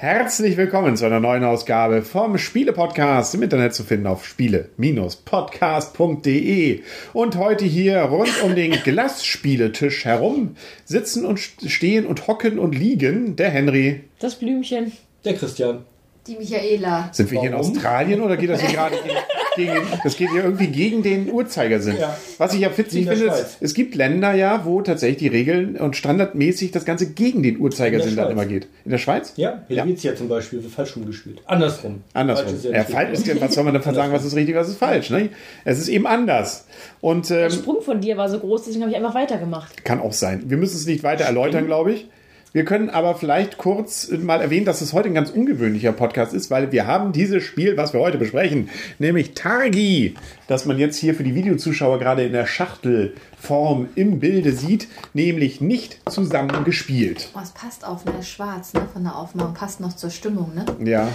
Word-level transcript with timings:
Herzlich 0.00 0.56
willkommen 0.56 0.96
zu 0.96 1.06
einer 1.06 1.18
neuen 1.18 1.42
Ausgabe 1.42 2.02
vom 2.02 2.38
Spiele-Podcast 2.38 3.34
im 3.34 3.42
Internet 3.42 3.74
zu 3.74 3.82
finden 3.82 4.06
auf 4.06 4.24
spiele-podcast.de. 4.24 6.82
Und 7.12 7.36
heute 7.36 7.64
hier 7.64 8.02
rund 8.02 8.30
um 8.44 8.54
den 8.54 8.70
Glasspieletisch 8.84 10.04
herum 10.04 10.54
sitzen 10.84 11.26
und 11.26 11.40
stehen 11.40 12.06
und 12.06 12.28
hocken 12.28 12.60
und 12.60 12.78
liegen 12.78 13.34
der 13.34 13.50
Henry. 13.50 14.04
Das 14.20 14.36
Blümchen. 14.36 14.92
Der 15.24 15.34
Christian. 15.34 15.84
Die 16.28 16.36
Michaela. 16.36 17.08
Sind 17.10 17.32
wir 17.32 17.40
hier 17.40 17.50
in 17.50 17.56
Warum? 17.56 17.72
Australien 17.72 18.20
oder 18.20 18.36
geht 18.36 18.50
das 18.50 18.60
hier 18.60 18.70
gerade 18.70 18.94
gegen, 19.58 19.72
das 20.02 20.16
geht 20.16 20.30
hier 20.30 20.44
irgendwie 20.44 20.68
gegen 20.68 21.02
den 21.02 21.30
Uhrzeigersinn? 21.30 21.96
Ja. 22.00 22.16
Was 22.38 22.54
ich 22.54 22.60
ja 22.60 22.70
witzig 22.76 23.00
in 23.02 23.06
der 23.08 23.16
finde, 23.16 23.32
Schweiz. 23.32 23.56
es, 23.60 23.74
gibt 23.74 23.94
Länder 23.94 24.32
ja, 24.34 24.64
wo 24.64 24.80
tatsächlich 24.80 25.18
die 25.18 25.28
Regeln 25.28 25.76
und 25.76 25.94
standardmäßig 25.96 26.70
das 26.70 26.86
Ganze 26.86 27.10
gegen 27.12 27.42
den 27.42 27.60
Uhrzeigersinn 27.60 28.10
In 28.10 28.16
der 28.16 28.24
dann 28.24 28.32
immer 28.32 28.42
Schweiz. 28.44 28.52
geht. 28.52 28.68
In 28.86 28.90
der 28.90 28.98
Schweiz? 28.98 29.32
Ja, 29.36 29.62
Helvetia 29.68 30.16
zum 30.16 30.28
Beispiel 30.28 30.62
wird 30.62 30.72
falsch 30.72 30.96
rumgespielt. 30.96 31.42
Andersrum. 31.44 32.02
Andersrum. 32.14 32.46
Falsch 32.46 32.58
ist 32.58 32.64
Ja, 32.64 32.72
ja 32.72 32.84
falsch 32.84 33.10
richtig. 33.10 33.34
ist, 33.34 33.40
was 33.42 33.54
soll 33.54 33.64
man 33.64 33.74
davon 33.74 33.94
sagen, 33.94 34.12
was 34.12 34.24
ist 34.24 34.34
richtig, 34.34 34.54
was 34.54 34.68
ist 34.68 34.78
falsch? 34.78 35.10
Ne? 35.10 35.28
Es 35.66 35.78
ist 35.78 35.88
eben 35.88 36.06
anders. 36.06 36.66
Und 37.02 37.28
Der 37.28 37.44
ähm, 37.46 37.50
Sprung 37.50 37.82
von 37.82 38.00
dir 38.00 38.16
war 38.16 38.28
so 38.30 38.38
groß, 38.38 38.64
deswegen 38.64 38.82
habe 38.82 38.90
ich 38.92 38.96
einfach 38.96 39.14
weitergemacht. 39.14 39.84
kann 39.84 40.00
auch 40.00 40.12
sein. 40.12 40.44
Wir 40.46 40.56
müssen 40.56 40.76
es 40.76 40.86
nicht 40.86 41.02
weiter 41.02 41.24
erläutern, 41.24 41.66
glaube 41.66 41.92
ich. 41.92 42.06
Wir 42.52 42.64
können 42.64 42.88
aber 42.88 43.14
vielleicht 43.14 43.58
kurz 43.58 44.10
mal 44.10 44.40
erwähnen, 44.40 44.64
dass 44.64 44.80
es 44.80 44.94
heute 44.94 45.08
ein 45.08 45.14
ganz 45.14 45.30
ungewöhnlicher 45.30 45.92
Podcast 45.92 46.32
ist, 46.32 46.50
weil 46.50 46.72
wir 46.72 46.86
haben 46.86 47.12
dieses 47.12 47.42
Spiel, 47.42 47.76
was 47.76 47.92
wir 47.92 48.00
heute 48.00 48.16
besprechen, 48.16 48.70
nämlich 48.98 49.34
Targi, 49.34 50.14
das 50.46 50.64
man 50.64 50.78
jetzt 50.78 50.96
hier 50.96 51.14
für 51.14 51.24
die 51.24 51.34
Videozuschauer 51.34 51.98
gerade 51.98 52.24
in 52.24 52.32
der 52.32 52.46
Schachtelform 52.46 53.90
im 53.94 54.18
Bilde 54.18 54.52
sieht, 54.52 54.88
nämlich 55.12 55.60
nicht 55.60 56.00
zusammen 56.10 56.64
gespielt. 56.64 57.28
Oh, 57.34 57.40
es 57.42 57.50
passt 57.50 57.86
auf, 57.86 58.06
ne? 58.06 58.22
Schwarz, 58.22 58.72
ne? 58.72 58.80
Von 58.94 59.04
der 59.04 59.16
Aufmachung. 59.16 59.52
Passt 59.52 59.80
noch 59.80 59.94
zur 59.94 60.10
Stimmung, 60.10 60.52
ne? 60.54 60.64
Ja, 60.82 61.08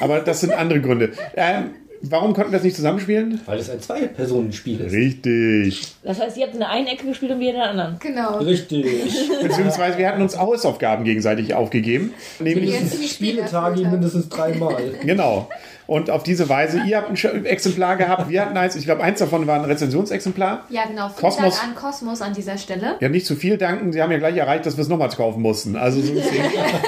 aber 0.00 0.20
das 0.20 0.40
sind 0.40 0.52
andere 0.52 0.80
Gründe. 0.80 1.12
Ähm, 1.34 1.70
warum 2.02 2.34
konnten 2.34 2.50
wir 2.52 2.58
es 2.58 2.64
nicht 2.64 2.76
zusammenspielen? 2.76 3.40
Weil 3.46 3.58
es 3.58 3.70
ein 3.70 3.80
Zwei-Personen-Spiel 3.80 4.80
ist. 4.80 4.92
Richtig. 4.92 5.82
Das 6.02 6.20
heißt, 6.20 6.36
ihr 6.36 6.44
habt 6.44 6.54
in 6.54 6.60
der 6.60 6.68
einen 6.70 6.86
Ecke 6.86 7.06
gespielt 7.06 7.32
und 7.32 7.40
wir 7.40 7.50
in 7.50 7.56
der 7.56 7.70
anderen. 7.70 7.96
Genau. 8.00 8.38
Richtig. 8.38 8.86
Beziehungsweise 9.42 9.98
wir 9.98 10.08
hatten 10.08 10.22
uns 10.22 10.38
Hausaufgaben 10.38 11.04
gegegenseitig 11.04 11.54
aufgegeben. 11.54 12.12
Nämlich, 12.40 12.70
Jetzt 12.72 13.02
die 13.02 13.08
Spieletage 13.08 13.76
Spieler- 13.76 13.90
mindestens 13.90 14.28
dreimal. 14.28 14.76
genau. 15.04 15.48
Und 15.92 16.08
auf 16.08 16.22
diese 16.22 16.48
Weise, 16.48 16.80
ihr 16.86 16.96
habt 16.96 17.10
ein 17.10 17.44
Exemplar 17.44 17.98
gehabt, 17.98 18.30
wir 18.30 18.40
hatten 18.40 18.56
eins, 18.56 18.76
ich 18.76 18.86
glaube, 18.86 19.02
eins 19.02 19.18
davon 19.18 19.46
war 19.46 19.58
ein 19.58 19.66
Rezensionsexemplar. 19.66 20.64
Ja, 20.70 20.86
genau. 20.86 21.10
Vielen 21.10 21.20
Kosmos. 21.20 21.60
Dank 21.60 21.68
an 21.68 21.74
Kosmos 21.74 22.22
an 22.22 22.32
dieser 22.32 22.56
Stelle. 22.56 22.96
Ja, 23.00 23.10
nicht 23.10 23.26
zu 23.26 23.36
viel 23.36 23.58
danken, 23.58 23.92
sie 23.92 24.00
haben 24.00 24.10
ja 24.10 24.16
gleich 24.16 24.38
erreicht, 24.38 24.64
dass 24.64 24.78
wir 24.78 24.82
es 24.82 24.88
nochmals 24.88 25.16
kaufen 25.16 25.42
mussten. 25.42 25.76
Also 25.76 26.00
so 26.00 26.12
ein, 26.12 26.14
bisschen, 26.14 26.44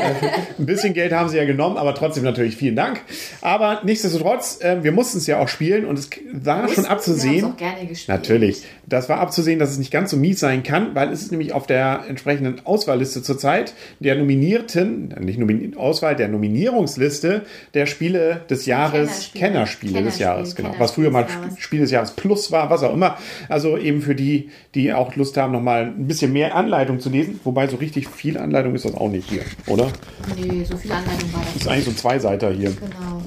ein 0.59 0.65
bisschen 0.65 0.95
Geld 0.95 1.13
haben 1.13 1.29
sie 1.29 1.37
ja 1.37 1.45
genommen, 1.45 1.77
aber 1.77 1.95
trotzdem 1.95 2.25
natürlich 2.25 2.57
vielen 2.57 2.77
Dank. 2.77 3.03
Aber 3.43 3.83
nichtsdestotrotz, 3.85 4.63
äh, 4.63 4.83
wir 4.83 4.93
mussten 4.93 5.19
es 5.19 5.27
ja 5.27 5.39
auch 5.39 5.49
spielen 5.49 5.85
und 5.85 5.99
es 5.99 6.09
war 6.33 6.67
schon 6.71 6.87
abzusehen. 6.87 7.45
auch 7.45 7.57
gerne 7.59 7.85
gespielt. 7.87 8.09
Natürlich. 8.09 8.63
Das 8.87 9.11
war 9.11 9.19
abzusehen, 9.21 9.59
dass 9.59 9.71
es 9.71 9.77
nicht 9.77 9.91
ganz 9.91 10.13
so 10.13 10.17
mies 10.17 10.41
sein 10.41 10.63
kann, 10.63 10.95
weil 10.95 11.13
es 11.13 11.21
ist 11.21 11.31
nämlich 11.31 11.53
auf 11.53 11.67
der 11.67 12.05
entsprechenden 12.09 12.65
Auswahlliste 12.65 13.23
zurzeit 13.23 13.75
der 14.01 14.15
nominierten, 14.17 15.15
nicht 15.21 15.39
Nominier 15.39 15.79
Auswahl, 15.79 16.17
der 16.17 16.29
Nominierungsliste 16.29 17.43
der 17.75 17.85
Spiele 17.85 18.41
des 18.49 18.65
Jahres, 18.65 18.94
Kennerspiele. 18.95 19.45
Kennerspiele, 19.45 20.03
des 20.03 20.19
Jahres, 20.19 20.55
genau. 20.57 20.75
Was 20.79 20.93
früher 20.93 21.11
mal 21.11 21.27
Jahres. 21.29 21.59
Spiel 21.59 21.81
des 21.81 21.91
Jahres 21.91 22.13
Plus 22.13 22.51
war, 22.53 22.71
was 22.71 22.83
auch 22.83 22.93
immer. 22.95 23.17
Also 23.49 23.77
eben 23.79 24.03
für 24.03 24.15
die, 24.15 24.51
die 24.75 24.93
auch 24.93 25.15
Lust 25.17 25.37
haben, 25.37 25.53
nochmal 25.53 25.85
ein 25.87 26.07
bisschen 26.07 26.33
mehr 26.33 26.55
Anleitung 26.55 27.01
zu 27.01 27.11
lesen. 27.11 27.41
Wobei 27.45 27.67
so 27.69 27.77
richtig 27.77 28.09
viel 28.09 28.39
Anleitung 28.39 28.75
ist 28.75 28.85
das 28.85 28.95
auch 28.95 29.09
nicht 29.09 29.29
hier, 29.29 29.43
oder? 29.67 29.89
Nee, 30.37 30.65
so 30.65 30.77
viel 30.77 30.93
Anleitung 30.93 31.33
war 31.33 31.41
Das 31.43 31.53
das. 31.55 31.63
ist 31.63 31.69
eigentlich 31.69 31.85
so 31.85 31.91
ein 31.91 31.97
Zweiseiter 31.97 32.51
hier. 32.51 32.71
Genau. 32.71 33.23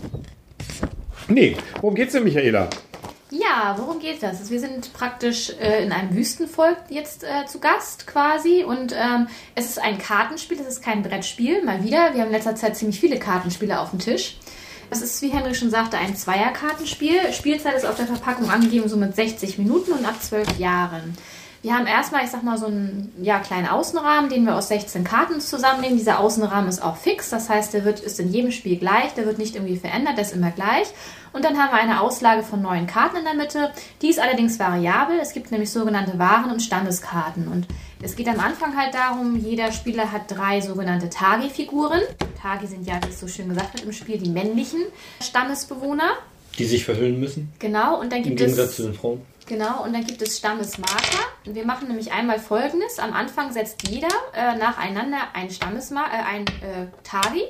Nee, 1.27 1.57
worum 1.81 1.95
geht's 1.95 2.13
denn, 2.13 2.23
Michaela? 2.23 2.69
Ja, 3.29 3.75
worum 3.77 3.99
geht 3.99 4.23
das? 4.23 4.49
Wir 4.49 4.59
sind 4.61 4.93
praktisch 4.93 5.51
äh, 5.61 5.83
in 5.83 5.91
einem 5.91 6.15
Wüstenvolk 6.15 6.77
jetzt 6.89 7.25
äh, 7.25 7.45
zu 7.45 7.59
Gast 7.59 8.07
quasi 8.07 8.63
und 8.63 8.93
ähm, 8.93 9.27
es 9.53 9.65
ist 9.65 9.83
ein 9.83 9.97
Kartenspiel, 9.97 10.57
es 10.61 10.65
ist 10.67 10.81
kein 10.81 11.03
Brettspiel, 11.03 11.61
mal 11.65 11.83
wieder. 11.83 12.13
Wir 12.13 12.21
haben 12.21 12.27
in 12.27 12.31
letzter 12.31 12.55
Zeit 12.55 12.77
ziemlich 12.77 13.01
viele 13.01 13.19
Kartenspiele 13.19 13.81
auf 13.81 13.89
dem 13.89 13.99
Tisch. 13.99 14.37
Das 14.89 15.01
ist, 15.01 15.21
wie 15.21 15.29
Henry 15.29 15.53
schon 15.53 15.69
sagte, 15.69 15.97
ein 15.97 16.15
Zweierkartenspiel. 16.15 17.33
Spielzeit 17.33 17.75
ist 17.75 17.85
auf 17.85 17.95
der 17.95 18.07
Verpackung 18.07 18.49
angegeben, 18.49 18.87
so 18.87 18.97
mit 18.97 19.15
60 19.15 19.57
Minuten 19.57 19.91
und 19.91 20.05
ab 20.05 20.21
12 20.21 20.59
Jahren. 20.59 21.15
Wir 21.63 21.75
haben 21.75 21.87
erstmal, 21.87 22.23
ich 22.23 22.29
sag 22.29 22.43
mal, 22.43 22.57
so 22.57 22.67
einen 22.67 23.11
ja, 23.21 23.39
kleinen 23.39 23.67
Außenrahmen, 23.67 24.29
den 24.29 24.45
wir 24.45 24.55
aus 24.55 24.69
16 24.69 25.03
Karten 25.03 25.41
zusammennehmen. 25.41 25.97
Dieser 25.97 26.19
Außenrahmen 26.19 26.69
ist 26.69 26.81
auch 26.81 26.95
fix, 26.95 27.29
das 27.29 27.49
heißt, 27.49 27.73
der 27.73 27.83
wird, 27.83 27.99
ist 27.99 28.19
in 28.19 28.31
jedem 28.31 28.51
Spiel 28.51 28.77
gleich, 28.77 29.13
der 29.15 29.25
wird 29.25 29.39
nicht 29.39 29.55
irgendwie 29.55 29.75
verändert, 29.75 30.17
der 30.17 30.23
ist 30.23 30.33
immer 30.33 30.51
gleich. 30.51 30.87
Und 31.33 31.43
dann 31.43 31.57
haben 31.57 31.71
wir 31.71 31.81
eine 31.81 31.99
Auslage 31.99 32.43
von 32.43 32.61
neun 32.61 32.87
Karten 32.87 33.17
in 33.17 33.25
der 33.25 33.33
Mitte. 33.33 33.71
Die 34.01 34.09
ist 34.09 34.19
allerdings 34.19 34.59
variabel. 34.59 35.19
Es 35.19 35.33
gibt 35.33 35.51
nämlich 35.51 35.71
sogenannte 35.71 36.17
Waren- 36.17 36.51
und 36.51 36.61
Standeskarten. 36.61 37.47
Und 37.47 37.67
es 38.01 38.15
geht 38.15 38.27
am 38.27 38.39
Anfang 38.39 38.77
halt 38.77 38.93
darum, 38.93 39.35
jeder 39.35 39.71
Spieler 39.71 40.11
hat 40.11 40.29
drei 40.29 40.61
sogenannte 40.61 41.09
Tagi-Figuren. 41.09 42.01
Tagi 42.41 42.67
sind 42.67 42.87
ja, 42.87 42.99
wie 43.03 43.09
es 43.09 43.19
so 43.19 43.27
schön 43.27 43.49
gesagt 43.49 43.73
wird 43.73 43.85
im 43.85 43.91
Spiel, 43.91 44.17
die 44.17 44.29
männlichen 44.29 44.81
Stammesbewohner. 45.21 46.17
Die 46.57 46.65
sich 46.65 46.85
verhüllen 46.85 47.19
müssen. 47.19 47.51
Genau, 47.59 47.99
und 47.99 48.11
dann 48.11 48.19
Im 48.19 48.25
gibt 48.25 48.39
Gegensatz 48.39 48.69
es 48.69 48.75
zu 48.77 48.83
den 48.83 48.93
Frauen. 48.93 49.21
Genau, 49.47 49.83
und 49.83 49.93
dann 49.93 50.05
gibt 50.05 50.21
es 50.21 50.37
Stammesmarker. 50.37 51.19
Und 51.45 51.55
wir 51.55 51.65
machen 51.65 51.87
nämlich 51.87 52.11
einmal 52.11 52.39
folgendes. 52.39 52.99
Am 52.99 53.13
Anfang 53.13 53.53
setzt 53.53 53.87
jeder 53.87 54.09
äh, 54.33 54.57
nacheinander 54.57 55.19
ein 55.33 55.49
Stammesmar 55.49 56.07
äh, 56.11 56.35
ein 56.35 56.45
äh, 56.45 56.87
Tagi. 57.03 57.43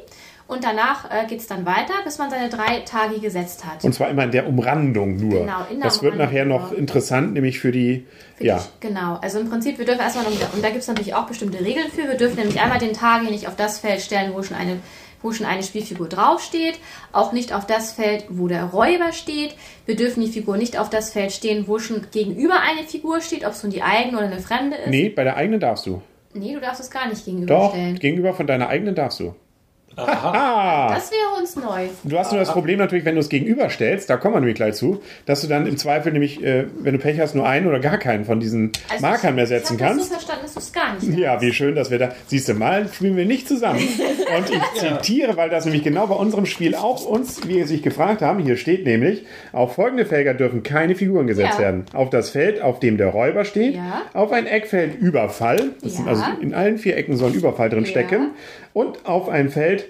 Und 0.48 0.64
danach 0.64 1.12
äh, 1.12 1.28
geht 1.28 1.40
es 1.40 1.48
dann 1.48 1.66
weiter, 1.66 1.94
bis 2.06 2.18
man 2.18 2.30
seine 2.30 2.50
drei 2.50 2.80
Tagi 2.80 3.20
gesetzt 3.20 3.66
hat. 3.66 3.84
Und 3.84 3.94
zwar 3.94 4.10
immer 4.10 4.24
in 4.24 4.32
der 4.32 4.48
Umrandung 4.48 5.18
nur. 5.18 5.42
Genau, 5.42 5.66
in 5.70 5.80
der 5.80 5.90
das 5.90 6.02
wird 6.02 6.16
nachher 6.16 6.46
noch 6.46 6.70
genau. 6.70 6.80
interessant, 6.80 7.34
nämlich 7.34 7.60
für 7.60 7.72
die, 7.72 8.06
ja, 8.40 8.64
Genau, 8.80 9.20
also 9.22 9.40
im 9.40 9.50
Prinzip, 9.50 9.78
wir 9.78 9.86
dürfen 9.86 10.02
erstmal 10.02 10.24
noch, 10.26 10.54
und 10.54 10.64
da 10.64 10.70
gibt 10.70 10.82
es 10.82 10.88
natürlich 10.88 11.16
auch 11.16 11.28
bestimmte 11.28 11.60
Regeln 11.60 11.90
für. 11.92 12.08
Wir 12.08 12.16
dürfen 12.16 12.38
nämlich 12.38 12.62
einmal 12.62 12.80
den 12.80 12.94
Tagi 12.94 13.30
nicht 13.30 13.48
auf 13.48 13.58
das 13.58 13.80
Feld 13.80 14.02
stellen, 14.02 14.34
wo 14.34 14.42
schon 14.42 14.56
eine 14.56 14.78
wo 15.22 15.32
schon 15.32 15.48
eine 15.48 15.64
Spielfigur 15.64 16.08
draufsteht, 16.08 16.80
auch 17.12 17.32
nicht 17.32 17.52
auf 17.52 17.66
das 17.66 17.92
Feld, 17.92 18.26
wo 18.30 18.48
der 18.48 18.66
Räuber 18.66 19.12
steht. 19.14 19.56
Wir 19.86 19.96
dürfen 19.96 20.22
die 20.22 20.30
Figur 20.30 20.58
nicht 20.58 20.78
auf 20.80 20.92
das 20.92 21.12
Feld 21.12 21.32
stehen, 21.32 21.68
wo 21.68 21.80
schon 21.80 22.06
gegenüber 22.12 22.62
eine 22.62 22.88
Figur 22.88 23.22
steht, 23.22 23.44
ob 23.44 23.54
es 23.54 23.64
nun 23.64 23.72
die 23.72 23.82
eigene 23.82 24.18
oder 24.18 24.28
eine 24.28 24.40
fremde 24.40 24.78
ist. 24.78 24.90
Nee, 24.90 25.10
bei 25.10 25.24
der 25.24 25.36
eigenen 25.36 25.60
darfst 25.60 25.88
du. 25.88 26.02
Nee, 26.34 26.54
du 26.54 26.60
darfst 26.60 26.82
es 26.82 26.92
gar 26.92 27.08
nicht 27.08 27.22
Doch, 27.22 27.26
gegenüberstellen. 27.26 28.00
gegenüber 28.00 28.34
von 28.34 28.46
deiner 28.46 28.70
eigenen 28.70 28.94
darfst 28.94 29.20
du. 29.20 29.34
Aha. 29.98 30.32
Ah, 30.90 30.94
Das 30.94 31.12
wäre 31.12 31.40
uns 31.42 31.56
neu. 31.56 31.88
du 32.04 32.18
hast 32.20 32.32
nur 32.32 32.40
das 32.40 32.52
Problem 32.52 32.78
natürlich, 32.80 33.04
wenn 33.06 33.16
du 33.16 33.22
es 33.22 33.30
gegenüberstellst, 33.30 34.10
da 34.10 34.18
kommen 34.18 34.36
wir 34.36 34.40
nämlich 34.42 34.56
gleich 34.56 34.76
zu, 34.76 35.02
dass 35.26 35.42
du 35.42 35.48
dann 35.48 35.66
im 35.66 35.76
Zweifel 35.78 36.12
nämlich, 36.14 36.44
äh, 36.44 36.66
wenn 36.80 36.94
du 36.94 37.00
Pech 37.00 37.20
hast, 37.20 37.34
nur 37.36 37.48
einen 37.48 37.68
oder 37.68 37.80
gar 37.80 37.98
keinen 37.98 38.24
von 38.26 38.40
diesen 38.40 38.72
Also 38.90 39.02
Markern 39.02 39.36
mehr 39.36 39.46
ich, 39.46 39.50
setzen 39.50 39.74
ich 39.74 39.80
kannst. 39.80 40.00
das 40.00 40.08
so 40.08 40.14
verstanden, 40.14 40.42
dass 40.44 40.54
du 40.54 40.60
es 40.60 40.72
gar 40.74 40.94
nicht 40.94 41.18
Ja, 41.20 41.42
wie 41.42 41.52
schön, 41.52 41.74
dass 41.76 41.90
wir 41.92 41.98
da. 42.00 42.12
Siehst 42.28 42.48
du 42.48 42.54
mal, 42.54 42.88
spielen 42.94 43.18
wir 43.18 43.26
nicht 43.26 43.48
zusammen. 43.48 43.80
Und 44.38 44.50
ich 44.52 44.62
zitiere, 44.80 45.36
weil 45.38 45.50
das 45.50 45.66
nämlich 45.66 45.84
genau 45.84 46.08
bei 46.08 46.16
unserem 46.16 46.46
Spiel 46.46 46.76
auch 46.76 47.06
uns, 47.06 47.48
wie 47.48 47.56
wir 47.56 47.68
sich 47.68 47.82
gefragt 47.82 48.22
haben, 48.22 48.40
hier 48.44 48.58
steht 48.58 48.86
nämlich, 48.86 49.26
auf 49.52 49.74
folgende 49.76 50.06
Felder 50.06 50.34
dürfen 50.34 50.62
keine 50.64 50.96
Figuren 50.96 51.26
gesetzt 51.28 51.56
Ja. 51.56 51.60
werden. 51.66 51.86
Auf 51.94 52.10
das 52.12 52.30
Feld, 52.30 52.62
auf 52.62 52.80
dem 52.80 52.98
der 52.98 53.08
Räuber 53.08 53.46
steht, 53.46 53.76
Ja. 53.76 54.02
auf 54.14 54.32
ein 54.32 54.46
Eckfeld 54.46 54.96
Überfall, 55.00 55.72
das 55.82 55.94
sind 55.96 56.06
Ja. 56.06 56.12
also 56.12 56.24
in 56.42 56.54
allen 56.54 56.78
vier 56.78 56.98
Ecken 56.98 57.16
soll 57.18 57.32
ein 57.32 57.36
Überfall 57.36 57.70
drin 57.70 57.84
Ja. 57.86 57.90
stecken, 57.90 58.32
und 58.74 59.06
auf 59.08 59.28
ein 59.30 59.50
Feld, 59.50 59.86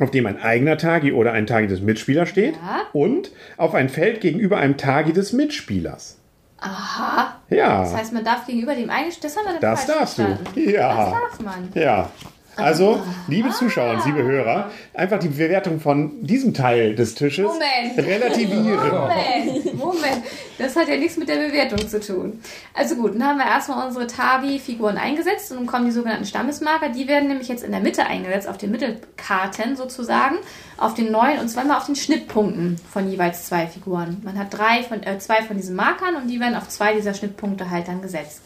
auf 0.00 0.10
dem 0.10 0.26
ein 0.26 0.40
eigener 0.42 0.76
Tagi 0.78 1.12
oder 1.12 1.32
ein 1.32 1.46
Tagi 1.46 1.66
des 1.68 1.80
Mitspielers 1.80 2.28
steht, 2.28 2.54
Ja. 2.54 2.80
und 2.92 3.30
auf 3.56 3.74
ein 3.74 3.88
Feld 3.88 4.20
gegenüber 4.20 4.56
einem 4.56 4.76
Tagi 4.76 5.12
des 5.12 5.32
Mitspielers. 5.32 6.16
Aha. 6.58 7.36
Ja, 7.48 7.82
Das 7.82 7.94
heißt, 7.94 8.12
man 8.12 8.24
darf 8.24 8.46
gegenüber 8.46 8.74
dem 8.74 8.90
einen, 8.90 9.10
das 9.22 9.36
haben 9.36 9.44
wir 9.46 9.52
dann 9.52 9.60
das 9.60 9.86
darfst 9.86 10.18
du. 10.18 10.22
Ja. 10.60 10.96
Das 10.96 11.10
darf 11.12 11.40
man. 11.44 11.68
Ja. 11.74 12.10
Also, 12.56 13.00
liebe 13.28 13.50
Zuschauer 13.50 13.94
und 13.94 14.06
liebe 14.06 14.22
Hörer, 14.22 14.70
einfach 14.92 15.18
die 15.18 15.28
Bewertung 15.28 15.80
von 15.80 16.24
diesem 16.24 16.52
Teil 16.52 16.94
des 16.94 17.14
Tisches 17.14 17.46
Moment. 17.46 17.96
relativieren. 17.96 18.90
Moment, 18.90 19.74
Moment. 19.74 20.24
Das 20.58 20.76
hat 20.76 20.88
ja 20.88 20.96
nichts 20.96 21.16
mit 21.16 21.28
der 21.28 21.36
Bewertung 21.36 21.88
zu 21.88 22.00
tun. 22.00 22.40
Also 22.74 22.96
gut, 22.96 23.14
dann 23.14 23.24
haben 23.24 23.38
wir 23.38 23.46
erstmal 23.46 23.86
unsere 23.86 24.06
Tagi-Figuren 24.06 24.98
eingesetzt 24.98 25.50
und 25.52 25.58
dann 25.58 25.66
kommen 25.66 25.86
die 25.86 25.90
sogenannten 25.90 26.26
Stammesmarker. 26.26 26.90
Die 26.90 27.08
werden 27.08 27.28
nämlich 27.28 27.48
jetzt 27.48 27.64
in 27.64 27.70
der 27.70 27.80
Mitte 27.80 28.04
eingesetzt, 28.04 28.48
auf 28.48 28.58
den 28.58 28.70
Mittelkarten 28.70 29.76
sozusagen, 29.76 30.36
auf 30.76 30.94
den 30.94 31.10
neuen 31.10 31.38
und 31.40 31.48
zweimal 31.48 31.78
auf 31.78 31.86
den 31.86 31.96
Schnittpunkten 31.96 32.78
von 32.92 33.10
jeweils 33.10 33.46
zwei 33.46 33.66
Figuren. 33.66 34.20
Man 34.22 34.38
hat 34.38 34.52
drei 34.52 34.82
von, 34.82 35.02
äh, 35.02 35.18
zwei 35.18 35.42
von 35.42 35.56
diesen 35.56 35.76
Markern 35.76 36.16
und 36.16 36.28
die 36.28 36.40
werden 36.40 36.56
auf 36.56 36.68
zwei 36.68 36.94
dieser 36.94 37.14
Schnittpunkte 37.14 37.70
halt 37.70 37.88
dann 37.88 38.02
gesetzt. 38.02 38.42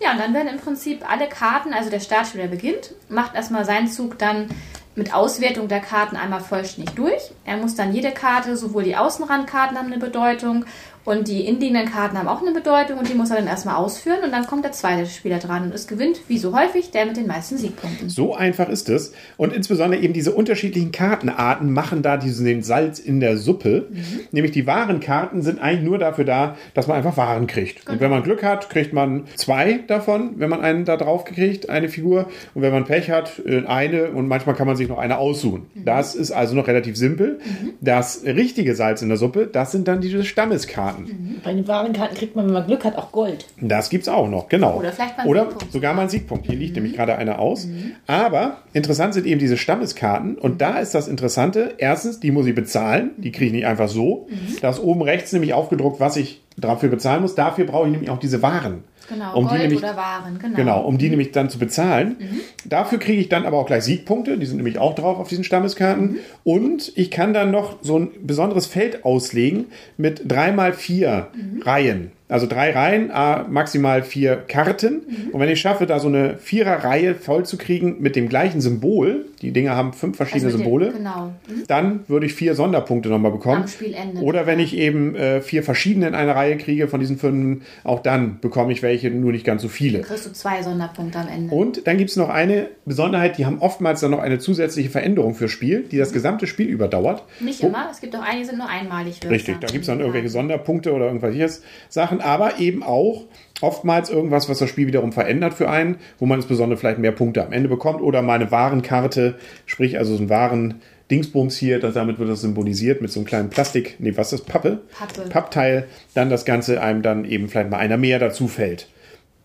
Ja, 0.00 0.12
und 0.12 0.18
dann 0.18 0.32
werden 0.32 0.48
im 0.48 0.58
Prinzip 0.58 1.08
alle 1.08 1.28
Karten, 1.28 1.74
also 1.74 1.90
der 1.90 2.00
Startspieler 2.00 2.46
beginnt, 2.46 2.94
macht 3.10 3.34
erstmal 3.34 3.66
seinen 3.66 3.86
Zug 3.86 4.18
dann 4.18 4.48
mit 4.96 5.14
Auswertung 5.14 5.68
der 5.68 5.80
Karten 5.80 6.16
einmal 6.16 6.40
vollständig 6.40 6.94
durch. 6.94 7.30
Er 7.44 7.58
muss 7.58 7.74
dann 7.74 7.92
jede 7.92 8.10
Karte, 8.10 8.56
sowohl 8.56 8.82
die 8.84 8.96
Außenrandkarten 8.96 9.78
haben 9.78 9.86
eine 9.86 9.98
Bedeutung 9.98 10.64
und 11.10 11.26
die 11.26 11.44
innenliegenden 11.44 11.86
Karten 11.86 12.16
haben 12.16 12.28
auch 12.28 12.40
eine 12.40 12.52
Bedeutung 12.52 12.98
und 12.98 13.08
die 13.08 13.14
muss 13.14 13.30
er 13.30 13.36
dann 13.36 13.48
erstmal 13.48 13.74
ausführen 13.74 14.20
und 14.24 14.30
dann 14.30 14.46
kommt 14.46 14.64
der 14.64 14.70
zweite 14.70 15.06
Spieler 15.06 15.38
dran 15.38 15.64
und 15.64 15.74
es 15.74 15.88
gewinnt, 15.88 16.20
wie 16.28 16.38
so 16.38 16.56
häufig, 16.56 16.92
der 16.92 17.04
mit 17.04 17.16
den 17.16 17.26
meisten 17.26 17.58
Siegpunkten. 17.58 18.08
So 18.08 18.36
einfach 18.36 18.68
ist 18.68 18.88
es. 18.88 19.12
Und 19.36 19.52
insbesondere 19.52 20.00
eben 20.00 20.14
diese 20.14 20.32
unterschiedlichen 20.32 20.92
Kartenarten 20.92 21.72
machen 21.72 22.02
da 22.02 22.16
diesen 22.16 22.46
den 22.46 22.62
Salz 22.62 23.00
in 23.00 23.18
der 23.18 23.38
Suppe. 23.38 23.88
Nämlich 24.30 24.52
die 24.52 24.68
Warenkarten 24.68 25.42
sind 25.42 25.60
eigentlich 25.60 25.82
nur 25.82 25.98
dafür 25.98 26.24
da, 26.24 26.56
dass 26.74 26.86
man 26.86 26.96
einfach 26.96 27.16
Waren 27.16 27.48
kriegt. 27.48 27.88
Und 27.88 28.00
wenn 28.00 28.10
man 28.10 28.22
Glück 28.22 28.44
hat, 28.44 28.70
kriegt 28.70 28.92
man 28.92 29.24
zwei 29.34 29.80
davon, 29.88 30.34
wenn 30.36 30.48
man 30.48 30.60
einen 30.60 30.84
da 30.84 30.96
drauf 30.96 31.24
kriegt, 31.24 31.68
eine 31.68 31.88
Figur. 31.88 32.28
Und 32.54 32.62
wenn 32.62 32.72
man 32.72 32.84
Pech 32.84 33.10
hat, 33.10 33.42
äh, 33.44 33.66
eine 33.66 34.10
und 34.10 34.28
manchmal 34.28 34.54
kann 34.54 34.68
man 34.68 34.76
sich 34.76 34.88
noch 34.88 34.98
eine 34.98 35.18
aussuchen. 35.18 35.66
Das 35.74 36.14
ist 36.14 36.30
also 36.30 36.54
noch 36.54 36.68
relativ 36.68 36.96
simpel. 36.96 37.40
Das 37.80 38.22
richtige 38.24 38.76
Salz 38.76 39.02
in 39.02 39.08
der 39.08 39.18
Suppe, 39.18 39.48
das 39.48 39.72
sind 39.72 39.88
dann 39.88 40.00
diese 40.00 40.24
Stammeskarten. 40.24 40.99
Bei 41.44 41.52
den 41.52 41.66
Warenkarten 41.68 42.16
kriegt 42.16 42.36
man, 42.36 42.46
wenn 42.46 42.52
man 42.52 42.66
Glück 42.66 42.84
hat, 42.84 42.96
auch 42.96 43.12
Gold. 43.12 43.46
Das 43.60 43.90
gibt's 43.90 44.08
auch 44.08 44.28
noch, 44.28 44.48
genau. 44.48 44.78
Oder 44.78 44.92
vielleicht 44.92 45.16
mal 45.16 45.22
einen 45.22 45.30
Oder 45.30 45.42
Siegpunkt. 45.46 45.72
sogar 45.72 45.94
mal 45.94 46.02
ein 46.02 46.08
Siegpunkt. 46.08 46.46
Hier 46.46 46.56
liegt 46.56 46.74
nämlich 46.76 46.94
gerade 46.94 47.16
einer 47.16 47.38
aus. 47.38 47.68
Aber 48.06 48.58
interessant 48.72 49.14
sind 49.14 49.26
eben 49.26 49.38
diese 49.38 49.56
Stammeskarten. 49.56 50.36
Und 50.36 50.60
da 50.60 50.78
ist 50.78 50.94
das 50.94 51.08
Interessante. 51.08 51.74
Erstens, 51.78 52.20
die 52.20 52.30
muss 52.30 52.46
ich 52.46 52.54
bezahlen. 52.54 53.10
Die 53.18 53.32
kriege 53.32 53.46
ich 53.46 53.52
nicht 53.52 53.66
einfach 53.66 53.88
so. 53.88 54.28
Da 54.60 54.70
ist 54.70 54.80
oben 54.80 55.02
rechts 55.02 55.32
nämlich 55.32 55.54
aufgedruckt, 55.54 56.00
was 56.00 56.16
ich 56.16 56.42
dafür 56.56 56.88
bezahlen 56.88 57.22
muss. 57.22 57.34
Dafür 57.34 57.64
brauche 57.64 57.86
ich 57.86 57.92
nämlich 57.92 58.10
auch 58.10 58.18
diese 58.18 58.42
Waren. 58.42 58.84
Genau, 59.10 59.36
Um 59.36 59.44
die 59.44 59.48
Gold 59.48 59.60
nämlich- 59.62 59.78
oder 59.80 59.96
Waren, 59.96 60.38
genau. 60.38 60.56
Genau, 60.56 60.80
um 60.82 60.96
die 60.98 61.10
nämlich 61.10 61.32
dann 61.32 61.50
zu 61.50 61.58
bezahlen. 61.58 62.16
Dafür 62.64 62.98
kriege 62.98 63.20
ich 63.20 63.28
dann 63.28 63.44
aber 63.44 63.58
auch 63.58 63.66
gleich 63.66 63.84
Siegpunkte, 63.84 64.38
die 64.38 64.46
sind 64.46 64.56
nämlich 64.56 64.78
auch 64.78 64.94
drauf 64.94 65.18
auf 65.18 65.28
diesen 65.28 65.44
Stammeskarten. 65.44 66.16
Und 66.44 66.92
ich 66.96 67.10
kann 67.10 67.34
dann 67.34 67.50
noch 67.50 67.78
so 67.82 67.98
ein 67.98 68.08
besonderes 68.22 68.66
Feld 68.66 69.04
auslegen 69.04 69.66
mit 69.96 70.22
drei 70.26 70.52
mal 70.52 70.72
vier 70.72 71.28
Reihen. 71.62 72.12
Also 72.28 72.46
drei 72.46 72.70
Reihen, 72.70 73.10
maximal 73.50 74.02
vier 74.04 74.36
Karten. 74.36 75.00
Und 75.32 75.40
wenn 75.40 75.48
ich 75.48 75.60
schaffe, 75.60 75.86
da 75.86 75.98
so 75.98 76.06
eine 76.08 76.36
Vierer-Reihe 76.38 77.16
voll 77.16 77.44
zu 77.44 77.56
kriegen 77.58 77.96
mit 78.00 78.14
dem 78.14 78.28
gleichen 78.28 78.60
Symbol, 78.60 79.24
die 79.42 79.52
Dinger 79.52 79.74
haben 79.76 79.92
fünf 79.92 80.16
verschiedene 80.16 80.46
Also 80.46 80.58
mit 80.58 80.66
dem- 80.66 80.70
Symbole, 80.70 80.92
Genau. 80.92 81.32
Mhm. 81.48 81.62
dann 81.66 82.00
würde 82.08 82.26
ich 82.26 82.34
vier 82.34 82.54
Sonderpunkte 82.54 83.08
nochmal 83.08 83.30
bekommen. 83.32 83.62
Am 83.62 83.68
Spielende. 83.68 84.20
Oder 84.22 84.46
wenn 84.46 84.60
ich 84.60 84.76
eben 84.76 85.14
äh, 85.14 85.40
vier 85.40 85.62
verschiedene 85.62 86.08
in 86.08 86.14
einer 86.14 86.34
Reihe 86.36 86.56
kriege 86.56 86.88
von 86.88 87.00
diesen 87.00 87.16
fünf, 87.18 87.64
auch 87.84 88.00
dann 88.00 88.38
bekomme 88.40 88.72
ich 88.72 88.82
welche, 88.82 89.10
nur 89.10 89.32
nicht 89.32 89.44
ganz 89.44 89.62
so 89.62 89.68
viele. 89.68 90.00
Kriegst 90.00 90.26
du 90.26 90.32
zwei 90.32 90.62
Sonderpunkte 90.62 91.18
am 91.18 91.28
Ende. 91.28 91.54
Und 91.54 91.86
dann 91.86 91.96
gibt 91.96 92.10
es 92.10 92.16
noch 92.16 92.28
eine 92.28 92.68
Besonderheit, 92.84 93.38
die 93.38 93.46
haben 93.46 93.58
oftmals 93.60 94.00
dann 94.00 94.10
noch 94.10 94.20
eine 94.20 94.38
zusätzliche 94.38 94.90
Veränderung 94.90 95.34
fürs 95.34 95.50
Spiel, 95.50 95.84
die 95.90 95.96
das 95.98 96.12
gesamte 96.12 96.46
Spiel 96.46 96.66
überdauert. 96.68 97.22
Nicht 97.40 97.62
immer, 97.62 97.88
es 97.90 98.00
gibt 98.00 98.14
auch 98.16 98.22
einige, 98.22 98.40
die 98.40 98.44
sind 98.50 98.58
nur 98.58 98.68
einmalig. 98.68 99.20
Richtig, 99.28 99.58
da 99.60 99.66
gibt 99.68 99.82
es 99.82 99.86
dann 99.86 100.00
irgendwelche 100.00 100.28
Sonderpunkte 100.28 100.92
oder 100.92 101.06
irgendwelche 101.06 101.48
Sachen, 101.88 102.20
aber 102.20 102.58
eben 102.58 102.82
auch 102.82 103.24
oftmals 103.60 104.10
irgendwas, 104.10 104.48
was 104.48 104.58
das 104.58 104.68
Spiel 104.68 104.86
wiederum 104.86 105.12
verändert 105.12 105.54
für 105.54 105.68
einen, 105.68 105.96
wo 106.18 106.26
man 106.26 106.38
insbesondere 106.38 106.78
vielleicht 106.78 106.98
mehr 106.98 107.12
Punkte 107.12 107.44
am 107.44 107.52
Ende 107.52 107.68
bekommt 107.68 108.00
oder 108.02 108.22
mal 108.22 108.34
eine 108.34 108.50
Warenkarte, 108.50 109.36
sprich 109.66 109.98
also 109.98 110.16
so 110.16 110.22
ein 110.22 110.30
Waren. 110.30 110.80
Dingsbums 111.10 111.56
hier, 111.56 111.80
das, 111.80 111.94
damit 111.94 112.20
wird 112.20 112.30
das 112.30 112.40
symbolisiert 112.40 113.02
mit 113.02 113.10
so 113.10 113.18
einem 113.18 113.26
kleinen 113.26 113.50
Plastik, 113.50 113.96
nee, 113.98 114.12
was 114.14 114.32
ist 114.32 114.44
das? 114.44 114.52
Pappe? 114.52 114.82
Pappe. 114.96 115.28
Pappteil, 115.28 115.88
dann 116.14 116.30
das 116.30 116.44
Ganze 116.44 116.80
einem 116.80 117.02
dann 117.02 117.24
eben 117.24 117.48
vielleicht 117.48 117.70
mal 117.70 117.78
einer 117.78 117.96
mehr 117.96 118.20
dazu 118.20 118.46
fällt. 118.46 118.88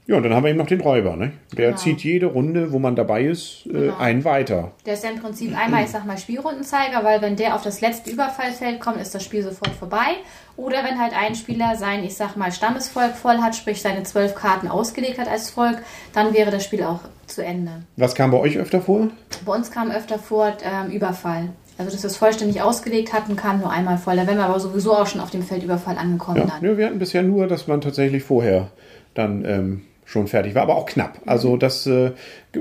Ja, 0.07 0.17
und 0.17 0.23
dann 0.23 0.35
haben 0.35 0.43
wir 0.43 0.49
eben 0.51 0.59
noch 0.59 0.67
den 0.67 0.81
Räuber, 0.81 1.15
ne? 1.15 1.31
Der 1.57 1.69
Genau. 1.69 1.77
zieht 1.77 2.03
jede 2.03 2.27
Runde, 2.27 2.71
wo 2.71 2.77
man 2.77 2.95
dabei 2.95 3.23
ist, 3.23 3.65
äh, 3.65 3.69
Genau. 3.71 3.97
einen 3.97 4.23
weiter. 4.23 4.71
Der 4.85 4.93
ist 4.93 5.03
ja 5.03 5.09
im 5.09 5.19
Prinzip 5.19 5.57
einmal, 5.57 5.83
ich 5.83 5.89
sag 5.89 6.05
mal, 6.05 6.15
Spielrundenzeiger, 6.17 7.03
weil 7.03 7.23
wenn 7.23 7.35
der 7.35 7.55
auf 7.55 7.63
das 7.63 7.81
letzte 7.81 8.11
Überfallfeld 8.11 8.79
kommt, 8.79 8.97
ist 9.01 9.15
das 9.15 9.23
Spiel 9.23 9.41
sofort 9.41 9.71
vorbei. 9.71 10.17
Oder 10.57 10.83
wenn 10.83 10.99
halt 11.01 11.13
ein 11.17 11.33
Spieler 11.33 11.75
sein, 11.75 12.03
ich 12.03 12.15
sag 12.15 12.37
mal, 12.37 12.51
Stammesvolk 12.51 13.15
voll 13.15 13.37
hat, 13.39 13.55
sprich 13.55 13.81
seine 13.81 14.03
zwölf 14.03 14.35
Karten 14.35 14.67
ausgelegt 14.67 15.17
hat 15.17 15.27
als 15.27 15.49
Volk, 15.49 15.79
dann 16.13 16.33
wäre 16.35 16.51
das 16.51 16.63
Spiel 16.63 16.83
auch 16.83 16.99
zu 17.25 17.43
Ende. 17.43 17.71
Was 17.97 18.13
kam 18.13 18.29
bei 18.29 18.37
euch 18.37 18.57
öfter 18.59 18.81
vor? 18.81 19.07
Bei 19.43 19.53
uns 19.55 19.71
kam 19.71 19.89
öfter 19.89 20.19
vor 20.19 20.53
ähm, 20.63 20.91
Überfall. 20.91 21.49
Also, 21.79 21.91
dass 21.91 22.03
wir 22.03 22.07
es 22.09 22.15
vollständig 22.15 22.61
ausgelegt 22.61 23.11
hatten, 23.11 23.35
kam 23.35 23.59
nur 23.59 23.71
einmal 23.71 23.97
voll. 23.97 24.15
Da 24.15 24.25
wären 24.27 24.37
wir 24.37 24.45
aber 24.45 24.59
sowieso 24.59 24.93
auch 24.95 25.07
schon 25.07 25.19
auf 25.19 25.31
dem 25.31 25.41
Feldüberfall 25.41 25.97
angekommen 25.97 26.37
Ja, 26.37 26.45
dann. 26.45 26.61
nö, 26.61 26.77
wir 26.77 26.85
hatten 26.85 26.99
bisher 26.99 27.23
nur, 27.23 27.47
dass 27.47 27.67
man 27.67 27.81
tatsächlich 27.81 28.23
vorher 28.23 28.67
dann 29.13 29.43
ähm, 29.45 29.81
schon 30.05 30.27
fertig 30.27 30.53
war, 30.53 30.61
aber 30.61 30.75
auch 30.75 30.85
knapp. 30.85 31.19
Also 31.25 31.57
das 31.57 31.87
äh, 31.87 32.11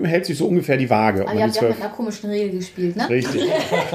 hält 0.03 0.25
sich 0.27 0.39
so 0.39 0.47
ungefähr 0.47 0.79
die 0.79 0.89
Waage. 0.89 1.23
ob 1.23 1.29
Aber 1.29 1.39
ihr 1.39 1.45
habt 1.45 1.57
ja 1.57 1.69
mit 1.69 1.81
einer 1.81 1.91
komischen 1.91 2.31
Regel 2.31 2.59
gespielt, 2.59 2.97
ne? 2.97 3.09
Richtig. 3.09 3.43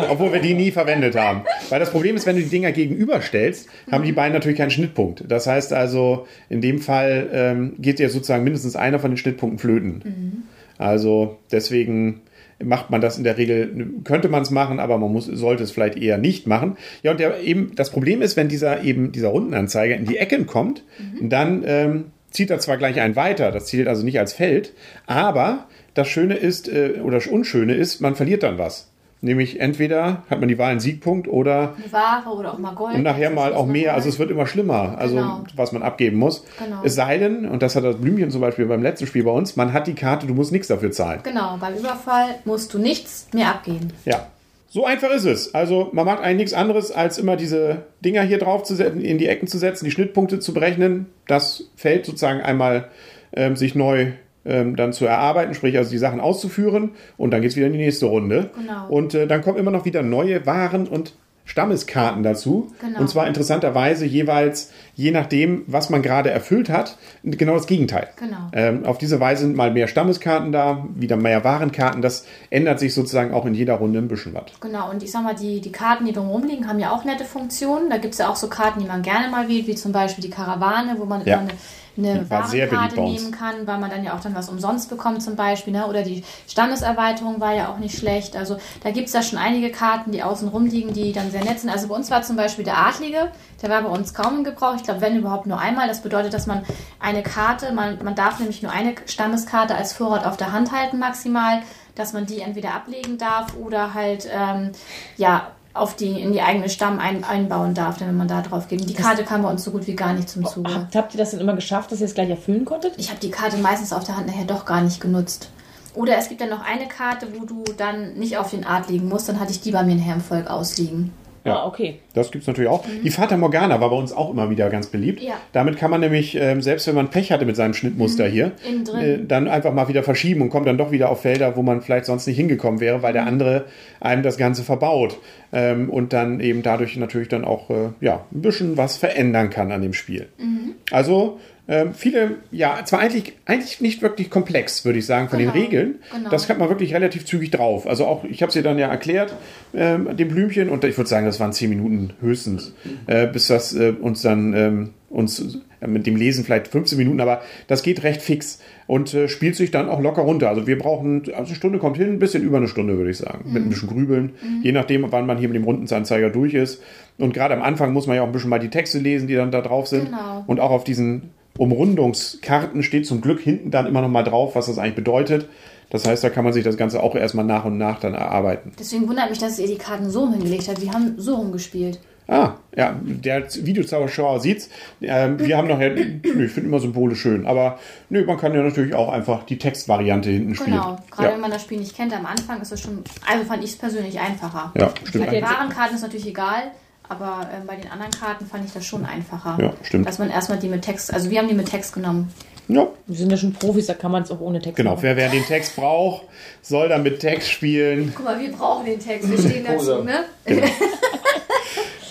Obwohl 0.10 0.32
wir 0.32 0.40
die 0.40 0.54
nie 0.54 0.72
verwendet 0.72 1.16
haben. 1.16 1.42
Weil 1.70 1.80
das 1.80 1.90
Problem 1.90 2.16
ist, 2.16 2.28
wenn 2.28 2.36
du 2.36 2.44
die 2.44 2.50
Dinger 2.50 2.72
gegenüberstellst, 2.72 3.68
haben 3.92 4.04
die 4.04 4.12
beiden 4.12 4.34
natürlich 4.34 4.58
keinen 4.58 4.72
Schnittpunkt. 4.72 5.24
Das 5.28 5.48
heißt 5.48 5.74
also, 5.74 6.28
in 6.48 6.62
dem 6.62 6.80
Fall 6.80 7.30
ähm, 7.34 7.74
geht 7.80 8.00
ja 8.00 8.10
sozusagen 8.10 8.44
mindestens 8.44 8.76
einer 8.76 9.00
von 9.00 9.12
den 9.12 9.18
Schnittpunkten 9.18 9.58
flöten. 9.58 10.48
Also 10.78 11.38
deswegen 11.52 12.22
macht 12.64 12.90
man 12.90 13.02
das 13.02 13.18
in 13.18 13.24
der 13.24 13.38
Regel, 13.38 13.88
könnte 14.04 14.30
man 14.30 14.44
es 14.44 14.52
machen, 14.52 14.80
aber 14.80 14.98
man 14.98 15.12
muss, 15.12 15.26
sollte 15.26 15.64
es 15.64 15.72
vielleicht 15.72 15.98
eher 15.98 16.18
nicht 16.18 16.46
machen. 16.46 16.78
Ja, 17.04 17.12
und 17.12 17.20
der, 17.20 17.42
eben, 17.42 17.72
das 17.76 17.90
Problem 17.90 18.22
ist, 18.22 18.38
wenn 18.38 18.48
dieser 18.48 18.84
eben 18.84 19.12
dieser 19.12 19.30
Rundenanzeiger 19.30 19.96
in 19.96 20.06
die 20.06 20.18
Ecken 20.18 20.46
kommt, 20.46 20.84
dann 21.22 21.64
ähm, 21.66 22.06
zieht 22.32 22.50
er 22.52 22.60
zwar 22.60 22.78
gleich 22.78 23.00
einen 23.00 23.16
weiter, 23.16 23.52
das 23.52 23.66
zählt 23.68 23.88
also 23.88 24.04
nicht 24.04 24.20
als 24.20 24.34
Feld, 24.34 24.74
aber 25.08 25.66
das 25.94 26.08
Schöne 26.08 26.36
ist, 26.36 26.68
äh, 26.70 27.00
oder 27.04 27.16
das 27.18 27.28
Unschöne 27.28 27.74
ist, 27.74 28.02
man 28.02 28.16
verliert 28.16 28.44
dann 28.44 28.58
was. 28.58 28.88
Nämlich 29.22 29.60
entweder 29.60 30.24
hat 30.30 30.40
man 30.40 30.48
die 30.48 30.58
Wahl 30.58 30.72
einen 30.72 30.80
Siegpunkt 30.80 31.28
oder 31.28 31.74
Eine 31.76 31.92
Ware 31.92 32.30
oder 32.30 32.54
auch 32.54 32.58
mal 32.58 32.74
Gold. 32.74 32.96
und 32.96 33.04
nachher 33.04 33.30
mal 33.32 33.54
auch 33.54 33.66
mehr. 33.66 33.88
mal- 33.88 33.96
Also 33.96 34.08
es 34.08 34.18
wird 34.18 34.32
immer 34.32 34.48
schlimmer, 34.48 34.96
also 34.98 35.16
Genau. 35.16 35.44
was 35.58 35.74
man 35.74 35.84
abgeben 35.84 36.16
muss. 36.18 36.46
Genau. 36.58 36.78
Es 36.86 36.96
sei 36.96 37.18
denn, 37.18 37.46
und 37.46 37.62
das 37.62 37.76
hat 37.76 37.84
das 37.84 37.98
Blümchen 37.98 38.32
zum 38.32 38.40
Beispiel 38.40 38.66
beim 38.66 38.82
letzten 38.82 39.08
Spiel 39.08 39.26
bei 39.26 39.32
uns, 39.32 39.58
man 39.58 39.74
hat 39.74 39.88
die 39.88 39.94
Karte, 39.96 40.26
du 40.26 40.34
musst 40.34 40.54
nichts 40.54 40.70
dafür 40.70 40.92
zahlen. 40.94 41.20
Genau, 41.24 41.58
beim 41.60 41.76
Überfall 41.76 42.36
musst 42.46 42.74
du 42.74 42.78
nichts 42.80 43.28
mehr 43.34 43.50
abgeben. 43.50 43.90
Ja. 44.06 44.28
So 44.70 44.86
einfach 44.86 45.10
ist 45.10 45.26
es. 45.26 45.56
Also 45.56 45.90
man 45.94 46.06
macht 46.06 46.20
eigentlich 46.20 46.38
nichts 46.38 46.54
anderes, 46.54 46.92
als 46.92 47.18
immer 47.18 47.36
diese 47.36 47.84
Dinger 48.06 48.22
hier 48.22 48.38
drauf 48.38 48.64
zu 48.64 48.76
setzen, 48.76 49.02
in 49.02 49.18
die 49.18 49.28
Ecken 49.28 49.48
zu 49.48 49.58
setzen, 49.58 49.86
die 49.86 49.92
Schnittpunkte 49.92 50.40
zu 50.40 50.54
berechnen, 50.54 51.08
das 51.28 51.72
Feld 51.76 52.06
sozusagen 52.06 52.42
einmal 52.42 52.90
ähm, 53.34 53.56
sich 53.56 53.74
neu 53.74 54.12
ähm, 54.46 54.76
dann 54.76 54.94
zu 54.94 55.06
erarbeiten, 55.06 55.56
sprich 55.56 55.76
also 55.76 55.90
die 55.90 55.98
Sachen 55.98 56.20
auszuführen 56.20 56.92
und 57.18 57.32
dann 57.32 57.42
geht's 57.42 57.56
wieder 57.56 57.68
in 57.68 57.74
die 57.74 57.80
nächste 57.80 58.06
Runde. 58.06 58.52
Genau. 58.56 58.88
Und 58.90 59.16
äh, 59.16 59.26
dann 59.26 59.42
kommen 59.42 59.58
immer 59.58 59.72
noch 59.72 59.86
wieder 59.86 60.04
neue 60.04 60.46
Waren 60.46 60.88
und 60.88 61.16
Stammeskarten 61.50 62.22
dazu. 62.22 62.72
Genau. 62.80 63.00
Und 63.00 63.10
zwar 63.10 63.28
interessanterweise 63.28 64.06
jeweils, 64.06 64.72
je 64.96 65.10
nachdem, 65.10 65.64
was 65.66 65.90
man 65.90 66.04
gerade 66.04 66.30
erfüllt 66.30 66.70
hat, 66.70 66.96
genau 67.24 67.56
das 67.56 67.66
Gegenteil. 67.66 68.08
Genau. 68.18 68.38
Ähm, 68.54 68.86
auf 68.86 69.00
diese 69.00 69.20
Weise 69.20 69.42
sind 69.48 69.56
mal 69.56 69.72
mehr 69.72 69.88
Stammeskarten 69.88 70.52
da, 70.52 70.86
wieder 70.94 71.18
mehr 71.18 71.44
Warenkarten. 71.44 72.04
Das 72.04 72.26
ändert 72.52 72.80
sich 72.80 72.94
sozusagen 72.94 73.34
auch 73.34 73.48
in 73.48 73.56
jeder 73.56 73.74
Runde 73.76 73.98
ein 73.98 74.08
bisschen 74.08 74.36
was. 74.36 74.44
Genau, 74.62 74.92
und 74.92 75.02
ich 75.02 75.12
sag 75.12 75.24
mal, 75.24 75.34
die, 75.34 75.60
die 75.60 75.72
Karten, 75.72 76.06
die 76.06 76.14
drumherum 76.14 76.44
liegen, 76.44 76.68
haben 76.68 76.78
ja 76.80 76.92
auch 76.92 77.04
nette 77.04 77.26
Funktionen. 77.26 77.90
Da 77.90 77.98
gibt 77.98 78.14
es 78.14 78.20
ja 78.20 78.30
auch 78.30 78.36
so 78.36 78.48
Karten, 78.48 78.80
die 78.80 78.86
man 78.88 79.02
gerne 79.02 79.28
mal 79.30 79.50
wählt, 79.50 79.66
wie 79.66 79.76
zum 79.76 79.92
Beispiel 79.92 80.24
die 80.24 80.30
Karawane, 80.30 80.98
wo 81.00 81.06
man 81.06 81.26
Ja. 81.26 81.34
immer 81.34 81.42
eine, 81.50 81.52
eine 82.00 82.30
Warenkarte 82.30 83.02
nehmen 83.02 83.32
kann, 83.32 83.68
weil 83.68 83.78
man 83.80 83.90
dann 83.90 84.04
ja 84.04 84.16
auch 84.16 84.20
dann 84.20 84.36
was 84.36 84.50
umsonst 84.50 84.90
bekommt 84.90 85.22
zum 85.22 85.36
Beispiel. 85.36 85.74
Ne? 85.74 85.88
Oder 85.88 86.04
die 86.04 86.24
Standeserweiterung 86.48 87.40
war 87.40 87.54
ja 87.54 87.70
auch 87.70 87.78
nicht 87.78 87.98
schlecht. 87.98 88.36
Also 88.36 88.58
da 88.84 88.92
gibt 88.92 89.08
es 89.08 89.14
ja 89.14 89.22
schon 89.22 89.38
einige 89.38 89.72
Karten, 89.72 90.12
die 90.12 90.24
außen 90.24 90.48
rum 90.48 90.66
liegen, 90.66 90.94
die 90.94 91.12
dann 91.12 91.32
sehr 91.32 91.44
nett 91.44 91.60
sind. 91.60 91.70
Also 91.70 91.88
bei 91.88 91.96
uns 91.96 92.10
war 92.10 92.22
zum 92.24 92.36
Beispiel 92.36 92.66
der 92.66 92.78
Adlige, 92.78 93.32
der 93.62 93.70
war 93.70 93.82
bei 93.82 93.90
uns 93.90 94.14
kaum 94.14 94.40
in 94.40 94.44
Gebrauch. 94.44 94.76
Ich 94.76 94.84
glaube, 94.84 95.02
wenn 95.02 95.18
überhaupt 95.18 95.46
nur 95.46 95.60
einmal. 95.60 95.88
Das 95.88 96.02
bedeutet, 96.02 96.34
dass 96.34 96.48
man 96.48 96.64
eine 97.00 97.24
Karte, 97.24 97.72
man, 97.74 98.04
man 98.04 98.16
darf 98.16 98.40
nämlich 98.40 98.64
nur 98.64 98.72
eine 98.72 98.96
Stammeskarte 99.06 99.76
als 99.76 99.94
Vorrat 99.94 100.26
auf 100.26 100.38
der 100.38 100.52
Hand 100.52 100.72
halten 100.72 101.00
maximal, 101.00 101.62
dass 101.96 102.14
man 102.14 102.26
die 102.26 102.42
entweder 102.42 102.74
ablegen 102.74 103.18
darf 103.18 103.56
oder 103.58 103.94
halt, 103.94 104.28
ähm, 104.32 104.72
ja, 105.18 105.52
auf 105.74 105.96
die, 105.96 106.20
in 106.20 106.34
die 106.34 106.42
eigene 106.42 106.70
Stamm 106.70 107.00
ein, 107.00 107.24
einbauen 107.24 107.74
darf, 107.74 108.00
wenn 108.02 108.16
man 108.18 108.28
da 108.28 108.42
drauf 108.42 108.68
geht. 108.68 108.82
Und 108.82 108.90
die 108.90 108.96
Karte 108.96 109.24
kam 109.24 109.44
bei 109.44 109.50
uns 109.50 109.64
so 109.64 109.72
gut 109.72 109.88
wie 109.88 109.96
gar 109.96 110.14
nicht 110.14 110.30
zum 110.30 110.46
Zuge. 110.46 110.74
Habt, 110.74 110.96
habt 110.96 111.14
ihr 111.14 111.20
das 111.20 111.32
denn 111.32 111.40
immer 111.40 111.54
geschafft, 111.54 111.92
dass 111.92 112.00
ihr 112.00 112.06
es 112.06 112.16
gleich 112.16 112.30
erfüllen 112.30 112.66
konntet? 112.66 112.94
Ich 112.98 113.10
habe 113.10 113.20
die 113.20 113.30
Karte 113.30 113.58
meistens 113.58 113.94
auf 113.94 114.04
der 114.04 114.18
Hand 114.18 114.28
nachher 114.28 114.46
doch 114.46 114.66
gar 114.66 114.82
nicht 114.82 115.00
genutzt. 115.00 115.50
Oder 115.94 116.18
es 116.18 116.30
gibt 116.30 116.42
dann 116.42 116.50
noch 116.50 116.64
eine 116.64 116.88
Karte, 116.88 117.28
wo 117.36 117.46
du 117.46 117.64
dann 117.78 118.14
nicht 118.14 118.38
auf 118.38 118.52
den 118.52 118.66
Art 118.66 118.90
liegen 118.90 119.08
musst, 119.08 119.28
dann 119.30 119.40
hatte 119.40 119.52
ich 119.52 119.62
die 119.62 119.72
bei 119.72 119.84
mir 119.84 119.96
nachher 119.96 120.16
im 120.16 120.22
Volk 120.22 120.48
ausliegen. 120.48 121.14
Ja. 121.50 121.56
Ah, 121.64 121.68
okay. 121.68 121.96
Das 122.14 122.32
gibt's 122.32 122.48
natürlich 122.48 122.70
auch. 122.70 122.84
Die 123.04 123.10
Fata 123.10 123.38
Morgana 123.38 123.80
war 123.82 123.90
bei 123.90 123.96
uns 123.96 124.12
auch 124.14 124.32
immer 124.32 124.50
wieder 124.50 124.70
ganz 124.70 124.88
beliebt. 124.88 125.22
Mhm. 125.22 125.28
Ja. 125.28 125.34
Damit 125.54 125.78
kann 125.78 125.92
man 125.92 126.00
nämlich, 126.02 126.36
ähm, 126.36 126.62
selbst 126.62 126.88
wenn 126.88 126.96
man 126.96 127.10
Pech 127.10 127.32
hatte 127.32 127.46
mit 127.46 127.56
seinem 127.56 127.74
Schnittmuster 127.74 128.26
hier, 128.28 128.52
Mhm. 128.70 128.84
Drin. 128.86 129.02
äh, 129.02 129.20
dann 129.26 129.48
einfach 129.48 129.74
mal 129.74 129.88
wieder 129.88 130.04
verschieben 130.04 130.42
und 130.42 130.50
kommt 130.50 130.68
dann 130.68 130.78
doch 130.78 130.92
wieder 130.92 131.10
auf 131.10 131.22
Felder, 131.22 131.56
wo 131.56 131.62
man 131.62 131.82
vielleicht 131.82 132.06
sonst 132.06 132.26
nicht 132.28 132.38
hingekommen 132.38 132.80
wäre, 132.80 133.02
weil 133.04 133.14
der 133.14 133.24
Mhm. 133.24 133.28
andere 133.30 133.66
einem 134.00 134.24
das 134.24 134.38
Ganze 134.38 134.64
verbaut. 134.64 135.18
Ähm, 135.52 135.90
und 135.90 136.14
dann 136.14 136.40
eben 136.40 136.62
dadurch 136.64 136.96
natürlich 136.98 137.28
dann 137.28 137.44
auch 137.46 137.70
äh, 137.70 137.90
ja, 138.02 138.26
ein 138.32 138.42
bisschen 138.42 138.78
was 138.78 138.98
verändern 138.98 139.50
kann 139.50 139.72
an 139.72 139.82
dem 139.82 139.94
Spiel. 139.94 140.28
Mhm. 140.38 140.76
Also 140.92 141.40
Ähm, 141.72 141.94
viele, 141.94 142.38
ja, 142.52 142.84
zwar 142.84 143.00
eigentlich, 143.00 143.34
eigentlich 143.46 143.80
nicht 143.80 144.02
wirklich 144.02 144.32
komplex, 144.32 144.86
würde 144.86 144.98
ich 144.98 145.06
sagen, 145.06 145.30
von 145.30 145.38
Genau, 145.38 145.52
den 145.52 145.62
Regeln. 145.62 145.96
genau. 146.12 146.30
Das 146.32 146.50
hat 146.50 146.58
man 146.58 146.68
wirklich 146.68 146.96
relativ 146.96 147.26
zügig 147.26 147.52
drauf. 147.52 147.86
Also 147.86 148.08
auch, 148.08 148.24
ich 148.24 148.42
habe 148.42 148.52
sie 148.52 148.64
dann 148.64 148.80
ja 148.80 148.88
erklärt, 148.88 149.36
ähm, 149.76 150.18
dem 150.18 150.30
Blümchen, 150.30 150.70
und 150.70 150.84
ich 150.84 150.98
würde 150.98 151.08
sagen, 151.10 151.28
das 151.28 151.40
waren 151.40 151.54
zehn 151.54 151.70
Minuten 151.70 152.14
höchstens, 152.22 152.74
äh, 153.06 153.28
bis 153.28 153.48
das 153.48 153.76
äh, 153.76 153.94
uns 154.02 154.24
dann 154.24 154.54
ähm, 154.56 154.90
uns 155.10 155.60
äh, 155.80 155.88
mit 155.88 156.08
dem 156.08 156.16
Lesen 156.16 156.44
vielleicht 156.44 156.68
15 156.70 156.98
Minuten, 156.98 157.22
aber 157.22 157.42
das 157.68 157.84
geht 157.84 158.02
recht 158.04 158.22
fix 158.24 158.60
und 158.88 159.14
äh, 159.14 159.28
spielt 159.28 159.56
sich 159.56 159.70
dann 159.70 159.90
auch 159.90 160.02
locker 160.02 160.24
runter. 160.24 160.50
Also 160.50 160.66
wir 160.66 160.78
brauchen, 160.80 161.22
also 161.28 161.50
eine 161.50 161.56
Stunde 161.56 161.78
kommt 161.78 161.98
hin, 161.98 162.10
ein 162.10 162.20
bisschen 162.20 162.42
über 162.44 162.58
eine 162.58 162.68
Stunde, 162.68 162.98
würde 162.98 163.12
ich 163.12 163.18
sagen, 163.18 163.52
mit 163.52 163.64
ein 163.64 163.70
bisschen 163.70 163.90
Grübeln, 163.90 164.32
je 164.64 164.72
nachdem, 164.72 165.06
wann 165.12 165.28
man 165.28 165.38
hier 165.38 165.50
mit 165.50 165.56
dem 165.56 165.66
Rundenanzeiger 165.66 166.32
durch 166.32 166.56
ist. 166.56 166.82
Und 167.20 167.34
gerade 167.34 167.54
am 167.54 167.62
Anfang 167.62 167.94
muss 167.94 168.08
man 168.08 168.16
ja 168.16 168.24
auch 168.24 168.28
ein 168.28 168.32
bisschen 168.32 168.50
mal 168.50 168.60
die 168.60 168.70
Texte 168.70 168.98
lesen, 168.98 169.28
die 169.28 169.36
dann 169.36 169.52
da 169.52 169.62
drauf 169.62 169.88
sind. 169.88 170.06
Genau. 170.06 170.44
Und 170.48 170.60
auch 170.60 170.72
auf 170.72 170.84
diesen 170.84 171.30
Umrundungskarten 171.60 172.84
steht 172.84 173.06
zum 173.06 173.20
Glück 173.20 173.42
hinten 173.42 173.70
dann 173.70 173.86
immer 173.86 174.02
noch 174.02 174.08
mal 174.08 174.24
drauf, 174.24 174.56
was 174.56 174.68
das 174.68 174.78
eigentlich 174.78 174.96
bedeutet. 174.96 175.50
Das 175.90 176.08
heißt, 176.08 176.24
da 176.24 176.30
kann 176.30 176.46
man 176.46 176.54
sich 176.54 176.64
das 176.64 176.78
Ganze 176.78 177.04
auch 177.04 177.16
erstmal 177.16 177.44
nach 177.44 177.66
und 177.66 177.78
nach 177.78 178.00
dann 178.00 178.14
erarbeiten. 178.14 178.72
Deswegen 178.80 179.08
wundert 179.10 179.30
mich, 179.30 179.40
dass 179.40 179.60
ihr 179.60 179.68
die 179.68 179.78
Karten 179.78 180.10
so 180.10 180.30
hingelegt 180.32 180.70
habt. 180.70 180.82
Wir 180.82 180.94
haben 180.94 181.16
so 181.18 181.36
rumgespielt. 181.36 182.00
Ah, 182.30 182.54
ja, 182.78 182.96
der 183.02 183.48
Videozuschauer 183.52 184.40
sieht's. 184.40 184.70
Ähm, 185.02 185.40
wir 185.40 185.58
haben 185.58 185.68
nachher, 185.68 185.90
nö, 185.96 186.46
ich 186.46 186.52
finde 186.52 186.70
immer 186.70 186.80
Symbole 186.80 187.16
schön, 187.16 187.46
aber 187.46 187.80
nö, 188.10 188.24
man 188.24 188.38
kann 188.38 188.54
ja 188.54 188.62
natürlich 188.62 188.94
auch 188.94 189.10
einfach 189.10 189.44
die 189.44 189.58
Textvariante 189.58 190.30
hinten 190.30 190.56
spielen. 190.56 190.78
Genau. 190.78 190.98
Gerade 191.12 191.30
ja. 191.30 191.34
wenn 191.34 191.42
man 191.42 191.52
das 191.52 191.64
Spiel 191.64 191.80
nicht 191.80 191.96
kennt, 191.96 192.16
am 192.16 192.28
Anfang 192.28 192.62
ist 192.62 192.72
es 192.72 192.80
schon, 192.82 193.04
also 193.28 193.44
fand 193.46 193.64
ich 193.64 193.72
es 193.72 193.78
persönlich 193.78 194.20
einfacher. 194.20 194.72
ja, 194.78 194.94
stimmt. 195.04 195.26
Bei 195.26 195.32
den 195.32 195.44
wahren 195.44 195.70
Karten 195.70 195.96
ist 195.96 196.04
natürlich 196.04 196.28
egal, 196.28 196.72
aber 197.10 197.50
ähm, 197.54 197.68
bei 197.68 197.76
den 197.76 197.92
anderen 197.92 198.12
Karten 198.12 198.46
fand 198.46 198.66
ich 198.66 198.72
das 198.72 198.86
schon 198.86 199.04
einfacher. 199.06 199.58
Ja, 199.60 199.74
stimmt. 199.84 200.08
Dass 200.08 200.20
man 200.20 200.30
erstmal 200.30 200.60
die 200.60 200.70
mit 200.70 200.84
Text, 200.84 201.14
also 201.14 201.30
wir 201.30 201.40
haben 201.40 201.48
die 201.48 201.56
mit 201.56 201.70
Text 201.70 201.94
genommen. 201.94 202.32
Ja, 202.68 202.88
Wir 203.08 203.18
sind 203.18 203.32
ja 203.32 203.38
schon 203.38 203.52
Profis, 203.54 203.88
da 203.88 203.96
kann 203.96 204.12
man 204.12 204.22
es 204.22 204.32
auch 204.32 204.40
ohne 204.40 204.62
Text 204.62 204.78
genau. 204.78 204.92
machen. 204.92 205.02
Wer, 205.02 205.18
wer 205.18 205.30
den 205.30 205.44
Text 205.44 205.76
braucht, 205.76 206.26
soll 206.62 206.88
dann 206.88 207.02
mit 207.02 207.20
Text 207.20 207.50
spielen. 207.50 208.14
Guck 208.16 208.26
mal, 208.26 208.40
wir 208.40 208.52
brauchen 208.52 208.86
den 208.86 209.00
Text, 209.00 209.30
wir 209.30 209.40
stehen 209.40 209.66
dazu, 209.66 210.04
ne? 210.04 210.26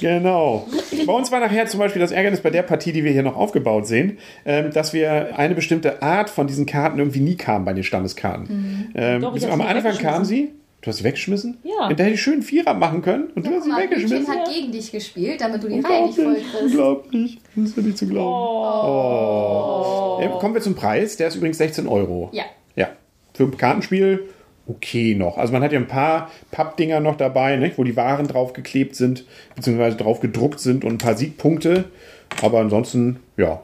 Genau. 0.00 0.68
Bei 1.06 1.12
uns 1.12 1.32
war 1.32 1.40
nachher 1.40 1.66
zum 1.66 1.80
Beispiel 1.80 2.00
das 2.00 2.12
Ärgernis 2.12 2.40
bei 2.40 2.50
der 2.50 2.62
Partie, 2.62 2.92
die 2.92 3.02
wir 3.02 3.10
hier 3.10 3.24
noch 3.24 3.36
aufgebaut 3.36 3.88
sehen, 3.88 4.18
ähm, 4.44 4.70
dass 4.72 4.92
wir 4.92 5.36
eine 5.36 5.56
bestimmte 5.56 6.02
Art 6.02 6.30
von 6.30 6.46
diesen 6.46 6.66
Karten 6.66 6.98
irgendwie 6.98 7.20
nie 7.20 7.36
kamen 7.36 7.64
bei 7.64 7.72
den 7.72 7.82
Stammeskarten. 7.82 8.92
Ähm, 8.94 9.22
Doch, 9.22 9.50
am 9.50 9.60
Anfang 9.60 9.96
kamen 9.98 10.24
sie. 10.24 10.52
Du 10.80 10.88
hast 10.90 10.98
sie 10.98 11.04
weggeschmissen? 11.04 11.58
Ja. 11.64 11.92
Da 11.92 12.04
hätte 12.04 12.14
ich 12.14 12.22
schön 12.22 12.42
Vierer 12.42 12.72
machen 12.74 13.02
können 13.02 13.30
und 13.34 13.44
du 13.44 13.50
hast 13.50 13.64
sie 13.64 13.70
mal, 13.70 13.82
weggeschmissen. 13.82 14.18
Mädchen 14.20 14.38
hat 14.38 14.48
gegen 14.48 14.70
dich 14.72 14.92
gespielt, 14.92 15.40
damit 15.40 15.62
du 15.64 15.68
die 15.68 15.80
Reihe 15.80 16.06
nicht 16.06 16.14
voll 16.14 16.26
Unglaublich, 16.26 16.52
kriegst. 16.52 16.62
unglaublich. 16.62 17.38
Das 17.56 17.64
ist 17.64 17.76
ja 17.76 17.82
nicht 17.82 17.98
zu 17.98 18.06
glauben. 18.06 18.88
Oh. 18.88 20.18
Äh, 20.22 20.28
kommen 20.40 20.54
wir 20.54 20.60
zum 20.60 20.74
Preis. 20.76 21.16
Der 21.16 21.28
ist 21.28 21.36
übrigens 21.36 21.58
16 21.58 21.88
Euro. 21.88 22.30
Ja. 22.32 22.44
Ja. 22.76 22.88
Für 23.34 23.44
ein 23.44 23.56
Kartenspiel 23.56 24.28
okay 24.68 25.14
noch. 25.14 25.38
Also 25.38 25.52
man 25.52 25.62
hat 25.62 25.72
ja 25.72 25.78
ein 25.78 25.88
paar 25.88 26.30
Pappdinger 26.50 27.00
noch 27.00 27.16
dabei, 27.16 27.56
nicht, 27.56 27.78
wo 27.78 27.84
die 27.84 27.96
Waren 27.96 28.28
draufgeklebt 28.28 28.94
sind, 28.94 29.24
beziehungsweise 29.56 29.96
drauf 29.96 30.20
gedruckt 30.20 30.60
sind 30.60 30.84
und 30.84 30.92
ein 30.92 30.98
paar 30.98 31.16
Siegpunkte. 31.16 31.84
Aber 32.42 32.60
ansonsten, 32.60 33.20
ja, 33.36 33.62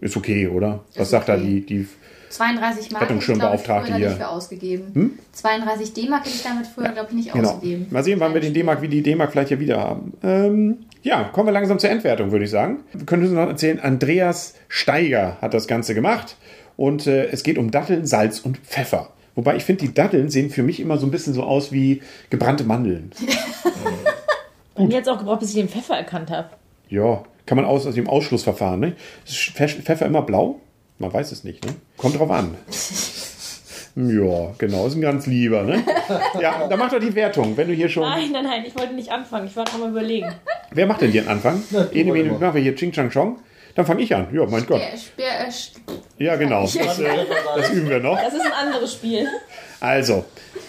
ist 0.00 0.16
okay, 0.16 0.46
oder? 0.48 0.84
Was 0.94 1.04
Ist 1.04 1.10
sagt 1.10 1.28
da 1.28 1.34
okay. 1.34 1.44
die, 1.66 1.66
die 1.66 1.88
32 2.30 2.92
Mark 2.92 3.02
Rettungsschirmbeauftragte 3.02 3.94
hier. 3.96 4.04
da 4.06 4.08
nicht 4.10 4.18
für 4.22 4.28
ausgegeben. 4.28 5.18
32 5.32 5.92
D-Mark 5.94 6.24
hätte 6.24 6.36
ich 6.36 6.42
damit 6.42 6.66
früher, 6.66 6.90
glaube 6.90 7.08
ich, 7.10 7.14
nicht 7.16 7.32
Genau. 7.32 7.50
ausgegeben. 7.50 7.86
Mal 7.90 8.04
sehen, 8.04 8.20
wann 8.20 8.34
wir 8.34 8.40
den 8.40 8.54
D-Mark, 8.54 8.82
wie 8.82 8.88
die 8.88 9.02
D-Mark 9.02 9.32
vielleicht 9.32 9.50
ja 9.50 9.58
wieder 9.58 9.80
haben. 9.80 10.12
Ähm, 10.22 10.76
ja, 11.02 11.24
kommen 11.24 11.48
wir 11.48 11.52
langsam 11.52 11.78
zur 11.80 11.90
Endwertung, 11.90 12.30
würde 12.30 12.44
ich 12.44 12.50
sagen. 12.50 12.80
Wir 12.92 13.04
können 13.04 13.24
uns 13.24 13.32
noch 13.32 13.48
erzählen, 13.48 13.80
Andreas 13.80 14.54
Steiger 14.68 15.38
hat 15.40 15.54
das 15.54 15.66
Ganze 15.66 15.94
gemacht. 15.94 16.36
Und 16.76 17.06
äh, 17.06 17.26
es 17.26 17.42
geht 17.42 17.58
um 17.58 17.70
Datteln, 17.72 18.06
Salz 18.06 18.38
und 18.40 18.58
Pfeffer. 18.58 19.10
Wobei 19.34 19.56
ich 19.56 19.64
finde, 19.64 19.84
die 19.86 19.92
Datteln 19.94 20.28
sehen 20.30 20.50
für 20.50 20.62
mich 20.62 20.78
immer 20.80 20.98
so 20.98 21.06
ein 21.06 21.10
bisschen 21.10 21.34
so 21.34 21.42
aus 21.42 21.72
wie 21.72 22.00
gebrannte 22.30 22.64
Mandeln. 22.64 23.10
Bei 24.74 24.84
mir 24.84 24.96
hat 24.98 25.02
es 25.02 25.08
auch 25.08 25.18
gebraucht, 25.18 25.40
bis 25.40 25.50
ich 25.50 25.56
den 25.56 25.68
Pfeffer 25.68 25.96
erkannt 25.96 26.30
habe. 26.30 26.48
Ja, 26.88 27.22
kann 27.50 27.56
man 27.56 27.64
aus, 27.64 27.84
aus 27.84 27.96
dem 27.96 28.08
Ausschlussverfahren. 28.08 28.78
Ne? 28.78 28.92
Ist 29.26 29.34
Pfe- 29.34 29.82
Pfeffer 29.82 30.06
immer 30.06 30.22
blau? 30.22 30.60
Man 30.98 31.12
weiß 31.12 31.32
es 31.32 31.42
nicht. 31.42 31.64
Ne? 31.66 31.74
Kommt 31.96 32.16
drauf 32.16 32.30
an. 32.30 32.54
Ja, 33.96 34.52
genau, 34.56 34.86
ist 34.86 34.94
ein 34.94 35.00
ganz 35.00 35.26
lieber. 35.26 35.64
Ne? 35.64 35.82
Ja, 36.40 36.68
dann 36.68 36.78
mach 36.78 36.90
doch 36.92 37.00
die 37.00 37.12
Wertung, 37.12 37.56
wenn 37.56 37.66
du 37.66 37.74
hier 37.74 37.88
schon. 37.88 38.04
Nein, 38.04 38.30
nein, 38.32 38.44
nein, 38.44 38.64
ich 38.64 38.78
wollte 38.78 38.94
nicht 38.94 39.10
anfangen. 39.10 39.48
Ich 39.48 39.56
wollte 39.56 39.72
noch 39.72 39.80
mal 39.80 39.90
überlegen. 39.90 40.32
Wer 40.70 40.86
macht 40.86 41.00
denn 41.00 41.10
hier 41.10 41.22
einen 41.22 41.30
Anfang? 41.30 41.60
Ene, 41.92 42.16
immer. 42.20 42.38
machen 42.38 42.54
wir 42.54 42.62
hier 42.62 42.76
Ching 42.76 42.92
Chang 42.92 43.10
Chong. 43.10 43.40
Dann 43.74 43.84
fange 43.84 44.02
ich 44.02 44.14
an. 44.14 44.28
Ja, 44.32 44.46
mein 44.46 44.64
Gott. 44.64 44.80
Äh, 44.80 46.24
Ja, 46.24 46.36
genau. 46.36 46.62
Das, 46.62 46.76
äh, 46.76 47.08
das 47.56 47.70
üben 47.70 47.88
wir 47.90 47.98
noch. 47.98 48.16
Das 48.16 48.32
ist 48.32 48.40
ein 48.46 48.52
anderes 48.52 48.92
Spiel. 48.92 49.26
Also, 49.80 50.24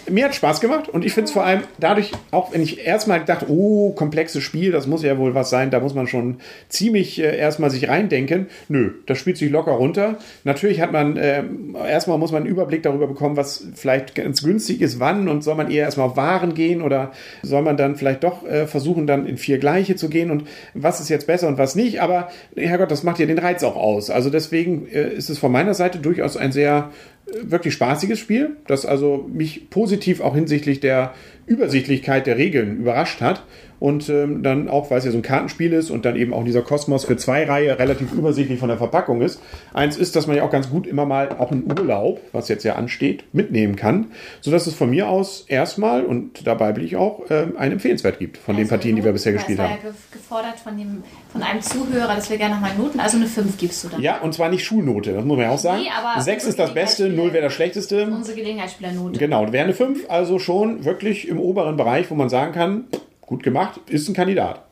mir 0.08 0.24
hat 0.24 0.34
Spaß 0.34 0.60
gemacht 0.60 0.88
und 0.88 1.04
ich 1.04 1.12
finde 1.12 1.26
es 1.26 1.32
vor 1.32 1.44
allem 1.44 1.62
dadurch, 1.78 2.12
auch 2.30 2.52
wenn 2.52 2.62
ich 2.62 2.86
erstmal 2.86 3.20
gedacht, 3.20 3.46
oh, 3.48 3.92
komplexes 3.92 4.42
Spiel, 4.42 4.72
das 4.72 4.86
muss 4.86 5.02
ja 5.02 5.18
wohl 5.18 5.34
was 5.34 5.50
sein, 5.50 5.70
da 5.70 5.80
muss 5.80 5.94
man 5.94 6.06
schon 6.06 6.38
ziemlich 6.68 7.20
äh, 7.20 7.36
erstmal 7.36 7.70
sich 7.70 7.88
reindenken. 7.88 8.46
Nö, 8.68 8.92
das 9.06 9.18
spielt 9.18 9.36
sich 9.36 9.50
locker 9.50 9.72
runter. 9.72 10.18
Natürlich 10.44 10.80
hat 10.80 10.92
man, 10.92 11.16
äh, 11.16 11.44
erstmal 11.88 12.18
muss 12.18 12.32
man 12.32 12.42
einen 12.42 12.50
Überblick 12.50 12.82
darüber 12.82 13.06
bekommen, 13.06 13.36
was 13.36 13.66
vielleicht 13.74 14.14
ganz 14.14 14.42
günstig 14.42 14.80
ist, 14.80 15.00
wann 15.00 15.28
und 15.28 15.42
soll 15.42 15.54
man 15.54 15.70
eher 15.70 15.84
erstmal 15.84 16.08
auf 16.08 16.16
Waren 16.16 16.54
gehen 16.54 16.82
oder 16.82 17.12
soll 17.42 17.62
man 17.62 17.76
dann 17.76 17.96
vielleicht 17.96 18.24
doch 18.24 18.46
äh, 18.46 18.66
versuchen, 18.66 19.06
dann 19.06 19.26
in 19.26 19.36
vier 19.36 19.58
Gleiche 19.58 19.96
zu 19.96 20.08
gehen 20.08 20.30
und 20.30 20.44
was 20.74 21.00
ist 21.00 21.08
jetzt 21.08 21.26
besser 21.26 21.48
und 21.48 21.58
was 21.58 21.74
nicht. 21.74 22.00
Aber 22.00 22.28
Herrgott, 22.56 22.90
das 22.90 23.02
macht 23.02 23.18
ja 23.18 23.26
den 23.26 23.38
Reiz 23.38 23.62
auch 23.62 23.76
aus. 23.76 24.10
Also 24.10 24.30
deswegen 24.30 24.86
äh, 24.88 25.08
ist 25.14 25.30
es 25.30 25.38
von 25.38 25.52
meiner 25.52 25.74
Seite 25.74 25.98
durchaus 25.98 26.36
ein 26.36 26.52
sehr 26.52 26.90
wirklich 27.26 27.74
spaßiges 27.74 28.18
Spiel, 28.18 28.56
das 28.66 28.84
also 28.84 29.28
mich 29.32 29.70
positiv 29.70 30.20
auch 30.20 30.34
hinsichtlich 30.34 30.80
der 30.80 31.14
Übersichtlichkeit 31.46 32.26
der 32.26 32.36
Regeln 32.36 32.76
überrascht 32.76 33.20
hat. 33.20 33.44
Und 33.82 34.08
ähm, 34.10 34.44
dann 34.44 34.68
auch, 34.68 34.92
weil 34.92 34.98
es 34.98 35.04
ja 35.06 35.10
so 35.10 35.18
ein 35.18 35.22
Kartenspiel 35.22 35.72
ist 35.72 35.90
und 35.90 36.04
dann 36.04 36.14
eben 36.14 36.32
auch 36.32 36.44
dieser 36.44 36.62
Kosmos 36.62 37.04
für 37.04 37.16
zwei 37.16 37.44
Reihe 37.44 37.80
relativ 37.80 38.12
übersichtlich 38.12 38.60
von 38.60 38.68
der 38.68 38.78
Verpackung 38.78 39.20
ist. 39.22 39.40
Eins 39.74 39.96
ist, 39.96 40.14
dass 40.14 40.28
man 40.28 40.36
ja 40.36 40.44
auch 40.44 40.50
ganz 40.52 40.70
gut 40.70 40.86
immer 40.86 41.04
mal 41.04 41.30
auch 41.36 41.50
einen 41.50 41.64
Urlaub, 41.68 42.20
was 42.30 42.46
jetzt 42.48 42.62
ja 42.62 42.76
ansteht, 42.76 43.24
mitnehmen 43.32 43.74
kann, 43.74 44.12
sodass 44.40 44.68
es 44.68 44.74
von 44.74 44.88
mir 44.90 45.08
aus 45.08 45.46
erstmal, 45.48 46.04
und 46.04 46.46
dabei 46.46 46.70
bin 46.70 46.84
ich 46.84 46.94
auch, 46.94 47.22
ähm, 47.28 47.56
einen 47.58 47.72
Empfehlenswert 47.72 48.20
gibt 48.20 48.36
von 48.38 48.54
den 48.54 48.66
also 48.66 48.76
Partien, 48.76 48.94
die 48.94 49.02
wir 49.02 49.10
bisher 49.10 49.32
gespielt 49.32 49.58
es 49.58 49.64
haben. 49.64 49.72
ja 49.72 49.90
ge- 49.90 49.92
gefordert 50.12 50.60
von, 50.60 50.78
dem, 50.78 51.02
von 51.32 51.42
einem 51.42 51.60
Zuhörer, 51.60 52.14
dass 52.14 52.30
wir 52.30 52.36
gerne 52.38 52.54
nochmal 52.54 52.70
Noten, 52.78 53.00
also 53.00 53.16
eine 53.16 53.26
5 53.26 53.58
gibst 53.58 53.82
du 53.82 53.88
dann. 53.88 54.00
Ja, 54.00 54.20
und 54.20 54.32
zwar 54.32 54.48
nicht 54.48 54.64
Schulnote, 54.64 55.12
das 55.12 55.24
muss 55.24 55.36
man 55.36 55.46
ja 55.46 55.50
auch 55.50 55.58
sagen. 55.58 55.82
Nee, 55.82 55.88
aber 55.90 56.20
Sechs 56.22 56.44
unsere 56.44 56.50
ist 56.50 56.68
das 56.68 56.72
Beste, 56.74 57.02
Gelegenheitsspieler- 57.08 57.16
null 57.16 57.32
wäre 57.32 57.42
das 57.46 57.52
Schlechteste. 57.52 58.06
Unsere 58.06 58.36
Gelegenheitsspielernote. 58.36 59.18
Genau, 59.18 59.52
wäre 59.52 59.64
eine 59.64 59.74
5, 59.74 60.08
also 60.08 60.38
schon 60.38 60.84
wirklich 60.84 61.26
im 61.26 61.40
oberen 61.40 61.76
Bereich, 61.76 62.08
wo 62.12 62.14
man 62.14 62.28
sagen 62.28 62.52
kann, 62.52 62.84
gut 63.32 63.42
gemacht, 63.42 63.80
ist 63.86 64.08
ein 64.08 64.14
Kandidat. 64.14 64.62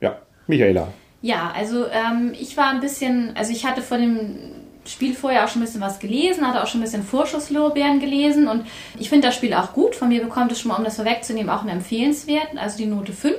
Ja, 0.00 0.18
Michaela. 0.46 0.88
Ja, 1.20 1.52
also 1.54 1.84
ähm, 1.86 2.32
ich 2.32 2.56
war 2.56 2.70
ein 2.70 2.80
bisschen, 2.80 3.36
also 3.36 3.52
ich 3.52 3.66
hatte 3.66 3.82
vor 3.82 3.98
dem 3.98 4.38
Spiel 4.86 5.14
vorher 5.14 5.44
auch 5.44 5.48
schon 5.48 5.60
ein 5.60 5.66
bisschen 5.66 5.82
was 5.82 5.98
gelesen, 5.98 6.46
hatte 6.48 6.62
auch 6.62 6.66
schon 6.66 6.80
ein 6.80 6.84
bisschen 6.84 7.02
Vorschusslorbeeren 7.02 8.00
gelesen 8.00 8.48
und 8.48 8.64
ich 8.98 9.10
finde 9.10 9.28
das 9.28 9.36
Spiel 9.36 9.52
auch 9.52 9.74
gut. 9.74 9.94
Von 9.94 10.08
mir 10.08 10.22
bekommt 10.22 10.50
es 10.52 10.60
schon 10.60 10.70
mal, 10.70 10.78
um 10.78 10.84
das 10.84 10.96
vorwegzunehmen, 10.96 11.50
auch 11.50 11.60
eine 11.60 11.72
empfehlenswert, 11.72 12.48
also 12.56 12.78
die 12.78 12.86
Note 12.86 13.12
5. 13.12 13.36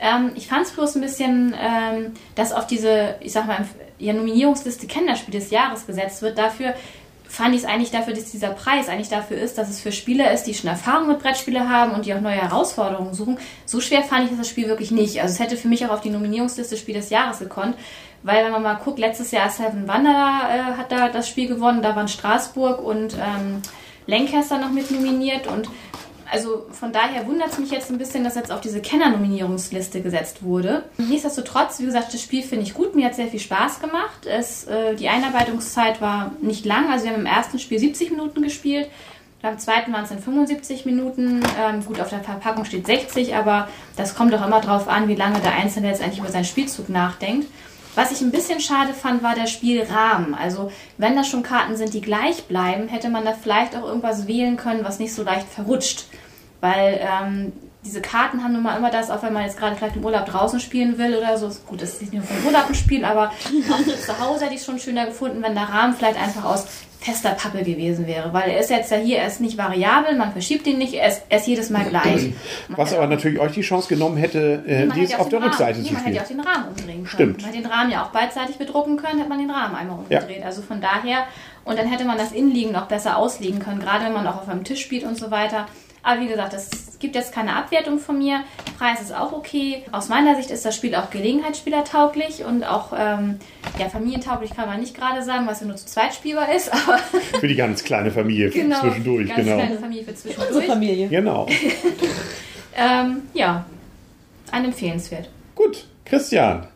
Ähm, 0.00 0.30
ich 0.34 0.48
fand 0.48 0.64
es 0.64 0.72
bloß 0.72 0.96
ein 0.96 1.02
bisschen, 1.02 1.54
ähm, 1.60 2.12
dass 2.34 2.52
auf 2.52 2.66
diese, 2.66 3.16
ich 3.20 3.32
sag 3.32 3.46
mal, 3.46 3.66
ja, 3.98 4.14
Nominierungsliste 4.14 4.86
Kennerspiel 4.86 5.34
des 5.34 5.50
Jahres 5.50 5.86
gesetzt 5.86 6.22
wird. 6.22 6.38
Dafür 6.38 6.72
fand 7.32 7.54
ich 7.54 7.62
es 7.62 7.66
eigentlich 7.66 7.90
dafür, 7.90 8.12
dass 8.12 8.30
dieser 8.30 8.50
Preis 8.50 8.90
eigentlich 8.90 9.08
dafür 9.08 9.38
ist, 9.38 9.56
dass 9.56 9.70
es 9.70 9.80
für 9.80 9.90
Spieler 9.90 10.32
ist, 10.32 10.44
die 10.44 10.52
schon 10.52 10.68
Erfahrung 10.68 11.08
mit 11.08 11.18
Brettspiele 11.18 11.66
haben 11.66 11.92
und 11.92 12.04
die 12.04 12.12
auch 12.12 12.20
neue 12.20 12.34
Herausforderungen 12.34 13.14
suchen. 13.14 13.38
So 13.64 13.80
schwer 13.80 14.02
fand 14.02 14.30
ich 14.30 14.36
das 14.36 14.50
Spiel 14.50 14.68
wirklich 14.68 14.90
nicht. 14.90 15.22
Also 15.22 15.32
es 15.32 15.40
hätte 15.40 15.56
für 15.56 15.68
mich 15.68 15.86
auch 15.86 15.90
auf 15.90 16.02
die 16.02 16.10
Nominierungsliste 16.10 16.76
Spiel 16.76 16.94
des 16.94 17.08
Jahres 17.08 17.38
gekonnt. 17.38 17.74
Weil 18.22 18.44
wenn 18.44 18.52
man 18.52 18.62
mal 18.62 18.74
guckt, 18.74 18.98
letztes 18.98 19.30
Jahr 19.30 19.48
Seven 19.48 19.88
Wanderer 19.88 20.42
äh, 20.50 20.76
hat 20.76 20.92
da 20.92 21.08
das 21.08 21.26
Spiel 21.26 21.48
gewonnen, 21.48 21.80
da 21.80 21.96
waren 21.96 22.06
Straßburg 22.06 22.84
und 22.84 23.14
ähm, 23.14 23.62
Lancaster 24.06 24.58
noch 24.58 24.70
mit 24.70 24.90
nominiert 24.90 25.46
und 25.46 25.70
also 26.32 26.66
von 26.70 26.92
daher 26.92 27.26
wundert 27.26 27.52
es 27.52 27.58
mich 27.58 27.70
jetzt 27.70 27.90
ein 27.90 27.98
bisschen, 27.98 28.24
dass 28.24 28.36
jetzt 28.36 28.50
auf 28.50 28.62
diese 28.62 28.80
Kenner-Nominierungsliste 28.80 30.00
gesetzt 30.00 30.42
wurde. 30.42 30.84
Nichtsdestotrotz, 30.96 31.78
wie 31.78 31.84
gesagt, 31.84 32.14
das 32.14 32.22
Spiel 32.22 32.42
finde 32.42 32.64
ich 32.64 32.72
gut. 32.72 32.94
Mir 32.94 33.04
hat 33.04 33.14
sehr 33.14 33.26
viel 33.26 33.38
Spaß 33.38 33.80
gemacht. 33.80 34.24
Es, 34.24 34.64
äh, 34.64 34.94
die 34.94 35.10
Einarbeitungszeit 35.10 36.00
war 36.00 36.32
nicht 36.40 36.64
lang. 36.64 36.90
Also 36.90 37.04
wir 37.04 37.12
haben 37.12 37.20
im 37.20 37.26
ersten 37.26 37.58
Spiel 37.58 37.78
70 37.78 38.12
Minuten 38.12 38.40
gespielt. 38.40 38.88
Beim 39.42 39.58
zweiten 39.58 39.92
waren 39.92 40.04
es 40.04 40.08
dann 40.08 40.20
75 40.20 40.86
Minuten. 40.86 41.42
Ähm, 41.60 41.84
gut, 41.84 42.00
auf 42.00 42.08
der 42.08 42.20
Verpackung 42.20 42.64
steht 42.64 42.86
60, 42.86 43.34
aber 43.34 43.68
das 43.96 44.14
kommt 44.14 44.32
doch 44.32 44.46
immer 44.46 44.62
drauf 44.62 44.88
an, 44.88 45.08
wie 45.08 45.16
lange 45.16 45.40
der 45.40 45.52
Einzelne 45.52 45.88
jetzt 45.88 46.00
eigentlich 46.02 46.20
über 46.20 46.30
seinen 46.30 46.46
Spielzug 46.46 46.88
nachdenkt. 46.88 47.46
Was 47.94 48.10
ich 48.10 48.22
ein 48.22 48.30
bisschen 48.30 48.60
schade 48.60 48.94
fand, 48.94 49.22
war 49.22 49.34
der 49.34 49.46
Spielrahmen. 49.46 50.34
Also, 50.34 50.72
wenn 50.96 51.14
das 51.14 51.28
schon 51.28 51.42
Karten 51.42 51.76
sind, 51.76 51.92
die 51.92 52.00
gleich 52.00 52.44
bleiben, 52.44 52.88
hätte 52.88 53.10
man 53.10 53.26
da 53.26 53.34
vielleicht 53.34 53.76
auch 53.76 53.84
irgendwas 53.84 54.26
wählen 54.26 54.56
können, 54.56 54.82
was 54.82 54.98
nicht 54.98 55.12
so 55.12 55.22
leicht 55.22 55.46
verrutscht. 55.46 56.06
Weil 56.62 57.00
ähm, 57.02 57.52
diese 57.84 58.00
Karten 58.00 58.44
haben 58.44 58.52
nun 58.52 58.62
mal 58.62 58.76
immer 58.76 58.90
das, 58.90 59.10
auch 59.10 59.24
wenn 59.24 59.32
man 59.32 59.42
jetzt 59.42 59.58
gerade 59.58 59.74
vielleicht 59.74 59.96
im 59.96 60.04
Urlaub 60.04 60.26
draußen 60.26 60.60
spielen 60.60 60.96
will 60.96 61.16
oder 61.16 61.36
so. 61.36 61.50
Gut, 61.66 61.82
das 61.82 61.94
ist 61.94 62.02
nicht 62.02 62.14
nur 62.14 62.22
vom 62.22 62.46
Urlaub 62.46 62.68
ein 62.68 62.74
Spiel, 62.76 63.04
aber 63.04 63.30
auch 63.30 63.96
zu 64.06 64.20
Hause 64.20 64.44
hätte 64.44 64.54
ich 64.54 64.60
es 64.60 64.66
schon 64.66 64.78
schöner 64.78 65.06
gefunden, 65.06 65.42
wenn 65.42 65.54
der 65.54 65.64
Rahmen 65.64 65.92
vielleicht 65.92 66.22
einfach 66.22 66.44
aus 66.44 66.66
fester 67.00 67.30
Pappe 67.30 67.64
gewesen 67.64 68.06
wäre. 68.06 68.32
Weil 68.32 68.50
er 68.50 68.60
ist 68.60 68.70
jetzt 68.70 68.92
ja 68.92 68.98
hier, 68.98 69.18
er 69.18 69.26
ist 69.26 69.40
nicht 69.40 69.58
variabel, 69.58 70.16
man 70.16 70.30
verschiebt 70.30 70.64
ihn 70.68 70.78
nicht, 70.78 70.94
er 70.94 71.08
ist, 71.08 71.22
er 71.28 71.38
ist 71.38 71.48
jedes 71.48 71.70
Mal 71.70 71.84
gleich. 71.86 72.32
Man 72.68 72.78
Was 72.78 72.94
aber 72.94 73.08
natürlich 73.08 73.40
euch 73.40 73.50
die 73.50 73.62
Chance 73.62 73.88
genommen 73.88 74.16
hätte, 74.16 74.62
äh, 74.64 74.86
dies 74.94 75.10
hätte 75.10 75.20
auf 75.20 75.28
der 75.28 75.40
den 75.40 75.48
Rückseite 75.48 75.78
Rahmen, 75.78 75.84
zu 75.84 75.92
nee, 75.92 75.98
Man 75.98 76.04
hätte 76.04 76.16
ja 76.16 76.24
spielen. 76.24 76.40
auch 76.40 76.44
den 76.44 76.52
Rahmen 76.54 76.68
umdrehen 76.68 76.94
können. 76.94 77.06
Stimmt. 77.08 77.42
Man 77.42 77.50
hätte 77.50 77.62
den 77.62 77.70
Rahmen 77.72 77.90
ja 77.90 78.04
auch 78.04 78.10
beidseitig 78.10 78.56
bedrucken 78.58 78.96
können, 78.96 79.18
hätte 79.18 79.28
man 79.28 79.40
den 79.40 79.50
Rahmen 79.50 79.74
einmal 79.74 79.98
umgedreht. 79.98 80.44
Also 80.44 80.62
von 80.62 80.80
daher, 80.80 81.24
und 81.64 81.76
dann 81.76 81.88
hätte 81.88 82.04
man 82.04 82.16
das 82.16 82.30
Innenliegen 82.30 82.70
noch 82.70 82.86
besser 82.86 83.16
auslegen 83.16 83.58
können, 83.58 83.80
gerade 83.80 84.04
wenn 84.04 84.12
man 84.12 84.28
auch 84.28 84.36
auf 84.36 84.48
einem 84.48 84.62
Tisch 84.62 84.80
spielt 84.80 85.02
und 85.02 85.18
so 85.18 85.32
weiter. 85.32 85.66
Aber 86.02 86.20
wie 86.20 86.28
gesagt, 86.28 86.52
es 86.54 86.98
gibt 86.98 87.14
jetzt 87.14 87.32
keine 87.32 87.54
Abwertung 87.54 87.98
von 87.98 88.18
mir. 88.18 88.40
Preis 88.78 89.00
ist 89.00 89.14
auch 89.14 89.32
okay. 89.32 89.84
Aus 89.92 90.08
meiner 90.08 90.34
Sicht 90.36 90.50
ist 90.50 90.64
das 90.64 90.74
Spiel 90.74 90.94
auch 90.94 91.10
gelegenheitsspielertauglich 91.10 92.44
und 92.44 92.64
auch 92.64 92.92
ähm, 92.96 93.38
ja, 93.78 93.88
familientauglich 93.88 94.54
kann 94.54 94.68
man 94.68 94.80
nicht 94.80 94.96
gerade 94.96 95.22
sagen, 95.22 95.46
was 95.46 95.60
ja 95.60 95.66
nur 95.66 95.76
zu 95.76 95.86
zweit 95.86 96.14
spielbar 96.14 96.52
ist, 96.54 96.72
aber 96.72 96.98
Für 97.38 97.48
die 97.48 97.54
ganz 97.54 97.84
kleine 97.84 98.10
Familie 98.10 98.50
genau, 98.50 98.80
zwischendurch, 98.80 99.28
ganz 99.28 99.44
genau. 99.44 99.56
kleine 99.56 99.78
Familie 99.78 100.04
für 100.04 100.10
Unsere 100.14 100.32
zwischendurch. 100.34 100.66
Familie. 100.66 101.08
Genau. 101.08 101.46
Ähm, 102.74 103.24
ja, 103.34 103.66
ein 104.50 104.64
empfehlenswert. 104.64 105.28
Gut, 105.54 105.84
Christian. 106.06 106.66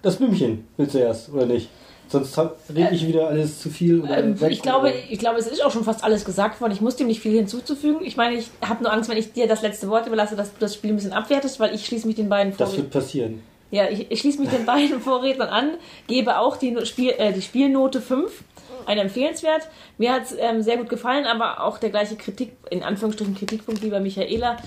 Das 0.00 0.16
Blümchen 0.16 0.66
willst 0.76 0.94
du 0.94 0.98
erst, 0.98 1.28
oder 1.30 1.46
nicht? 1.46 1.68
Sonst 2.08 2.38
rede 2.38 2.94
ich 2.94 3.06
wieder 3.06 3.28
alles 3.28 3.60
zu 3.60 3.68
viel. 3.68 4.00
Oder 4.02 4.18
Ähm, 4.18 4.36
ich, 4.48 4.62
glaube, 4.62 4.86
oder- 4.88 4.94
ich 5.10 5.18
glaube, 5.18 5.38
es 5.38 5.46
ist 5.46 5.64
auch 5.64 5.72
schon 5.72 5.84
fast 5.84 6.04
alles 6.04 6.24
gesagt 6.24 6.60
worden. 6.60 6.72
Ich 6.72 6.80
muss 6.80 6.96
dem 6.96 7.08
nicht 7.08 7.20
viel 7.20 7.32
hinzuzufügen. 7.32 8.04
Ich 8.04 8.16
meine, 8.16 8.36
ich 8.36 8.48
habe 8.62 8.82
nur 8.84 8.92
Angst, 8.92 9.10
wenn 9.10 9.16
ich 9.18 9.32
dir 9.32 9.46
das 9.48 9.62
letzte 9.62 9.88
Wort 9.88 10.06
überlasse, 10.06 10.36
dass 10.36 10.52
du 10.52 10.56
das 10.60 10.74
Spiel 10.74 10.90
ein 10.90 10.96
bisschen 10.96 11.12
abwertest, 11.12 11.58
weil 11.58 11.74
ich 11.74 11.84
schließe 11.86 12.06
mich 12.06 12.16
den 12.16 12.28
beiden 12.28 12.56
Das 12.56 12.70
Vorred- 12.70 12.76
wird 12.84 12.90
passieren. 12.92 13.42
ja, 13.72 13.88
ich, 13.90 14.10
ich 14.10 14.20
schließe 14.20 14.40
mich 14.40 14.50
den 14.50 14.64
beiden 14.66 15.00
Vorrednern 15.00 15.48
an, 15.48 15.70
gebe 16.06 16.38
auch 16.38 16.56
die, 16.56 16.76
Spiel, 16.86 17.12
äh, 17.18 17.32
die 17.32 17.42
Spielnote 17.42 18.00
5. 18.00 18.30
Eine 18.84 19.00
empfehlenswert. 19.00 19.62
Mir 19.98 20.12
hat 20.12 20.22
es 20.26 20.36
ähm, 20.38 20.62
sehr 20.62 20.76
gut 20.76 20.88
gefallen, 20.88 21.24
aber 21.24 21.64
auch 21.64 21.78
der 21.78 21.90
gleiche 21.90 22.14
Kritik, 22.14 22.52
in 22.70 22.84
Anführungsstrichen 22.84 23.34
Kritikpunkt 23.34 23.82
wie 23.82 23.88
bei 23.88 23.98
Michaela. 23.98 24.58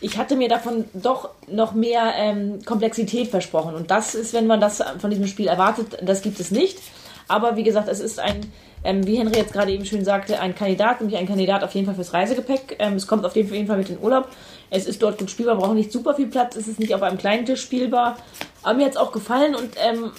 Ich 0.00 0.16
hatte 0.16 0.36
mir 0.36 0.48
davon 0.48 0.84
doch 0.94 1.30
noch 1.48 1.72
mehr 1.72 2.12
ähm, 2.16 2.64
Komplexität 2.64 3.28
versprochen. 3.28 3.74
Und 3.74 3.90
das 3.90 4.14
ist, 4.14 4.32
wenn 4.32 4.46
man 4.46 4.60
das 4.60 4.82
von 4.98 5.10
diesem 5.10 5.26
Spiel 5.26 5.48
erwartet, 5.48 5.98
das 6.02 6.22
gibt 6.22 6.38
es 6.38 6.50
nicht. 6.50 6.78
Aber 7.26 7.56
wie 7.56 7.62
gesagt, 7.62 7.88
es 7.88 8.00
ist 8.00 8.20
ein, 8.20 8.40
ähm, 8.84 9.06
wie 9.06 9.16
Henry 9.16 9.36
jetzt 9.36 9.52
gerade 9.52 9.72
eben 9.72 9.84
schön 9.84 10.04
sagte, 10.04 10.40
ein 10.40 10.54
Kandidat, 10.54 11.00
nämlich 11.00 11.18
ein 11.18 11.26
Kandidat 11.26 11.62
auf 11.62 11.74
jeden 11.74 11.86
Fall 11.86 11.94
fürs 11.94 12.14
Reisegepäck. 12.14 12.76
Ähm, 12.78 12.94
es 12.94 13.06
kommt 13.06 13.26
auf 13.26 13.36
jeden 13.36 13.66
Fall 13.66 13.76
mit 13.76 13.88
in 13.90 13.96
den 13.96 14.04
Urlaub. 14.04 14.28
Es 14.70 14.86
ist 14.86 15.02
dort 15.02 15.18
gut 15.18 15.30
spielbar, 15.30 15.56
braucht 15.56 15.74
nicht 15.74 15.92
super 15.92 16.14
viel 16.14 16.26
Platz, 16.26 16.56
es 16.56 16.68
ist 16.68 16.78
nicht 16.78 16.94
auf 16.94 17.02
einem 17.02 17.18
kleinen 17.18 17.44
Tisch 17.44 17.62
spielbar. 17.62 18.16
Aber 18.62 18.74
mir 18.74 18.84
hat 18.84 18.92
es 18.92 18.96
auch 18.96 19.12
gefallen 19.12 19.54
und 19.54 19.70
ähm, 19.78 20.12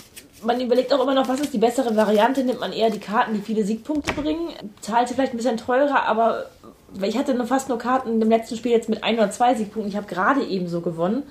man 0.44 0.60
überlegt 0.60 0.94
auch 0.94 1.02
immer 1.02 1.14
noch, 1.14 1.28
was 1.28 1.40
ist 1.40 1.54
die 1.54 1.58
bessere 1.58 1.96
Variante? 1.96 2.44
Nimmt 2.44 2.60
man 2.60 2.74
eher 2.74 2.90
die 2.90 3.00
Karten, 3.00 3.34
die 3.34 3.42
viele 3.42 3.64
Siegpunkte 3.64 4.14
bringen? 4.14 4.50
Zahlt 4.82 5.08
sie 5.08 5.14
vielleicht 5.14 5.34
ein 5.34 5.38
bisschen 5.38 5.58
teurer, 5.58 6.06
aber 6.08 6.46
ich 7.02 7.18
hatte 7.18 7.34
nur 7.34 7.46
fast 7.46 7.70
nur 7.70 7.78
Karten 7.78 8.22
im 8.22 8.30
letzten 8.30 8.58
Spiel 8.58 8.72
jetzt 8.72 8.90
mit 8.90 9.04
ein 9.04 9.16
oder 9.16 9.32
zwei 9.32 9.54
Siegpunkten. 9.56 9.90
Ich 9.90 9.98
habe 9.98 10.08
gerade 10.08 10.44
eben 10.44 10.68
so 10.68 10.82
gewonnen, 10.82 11.24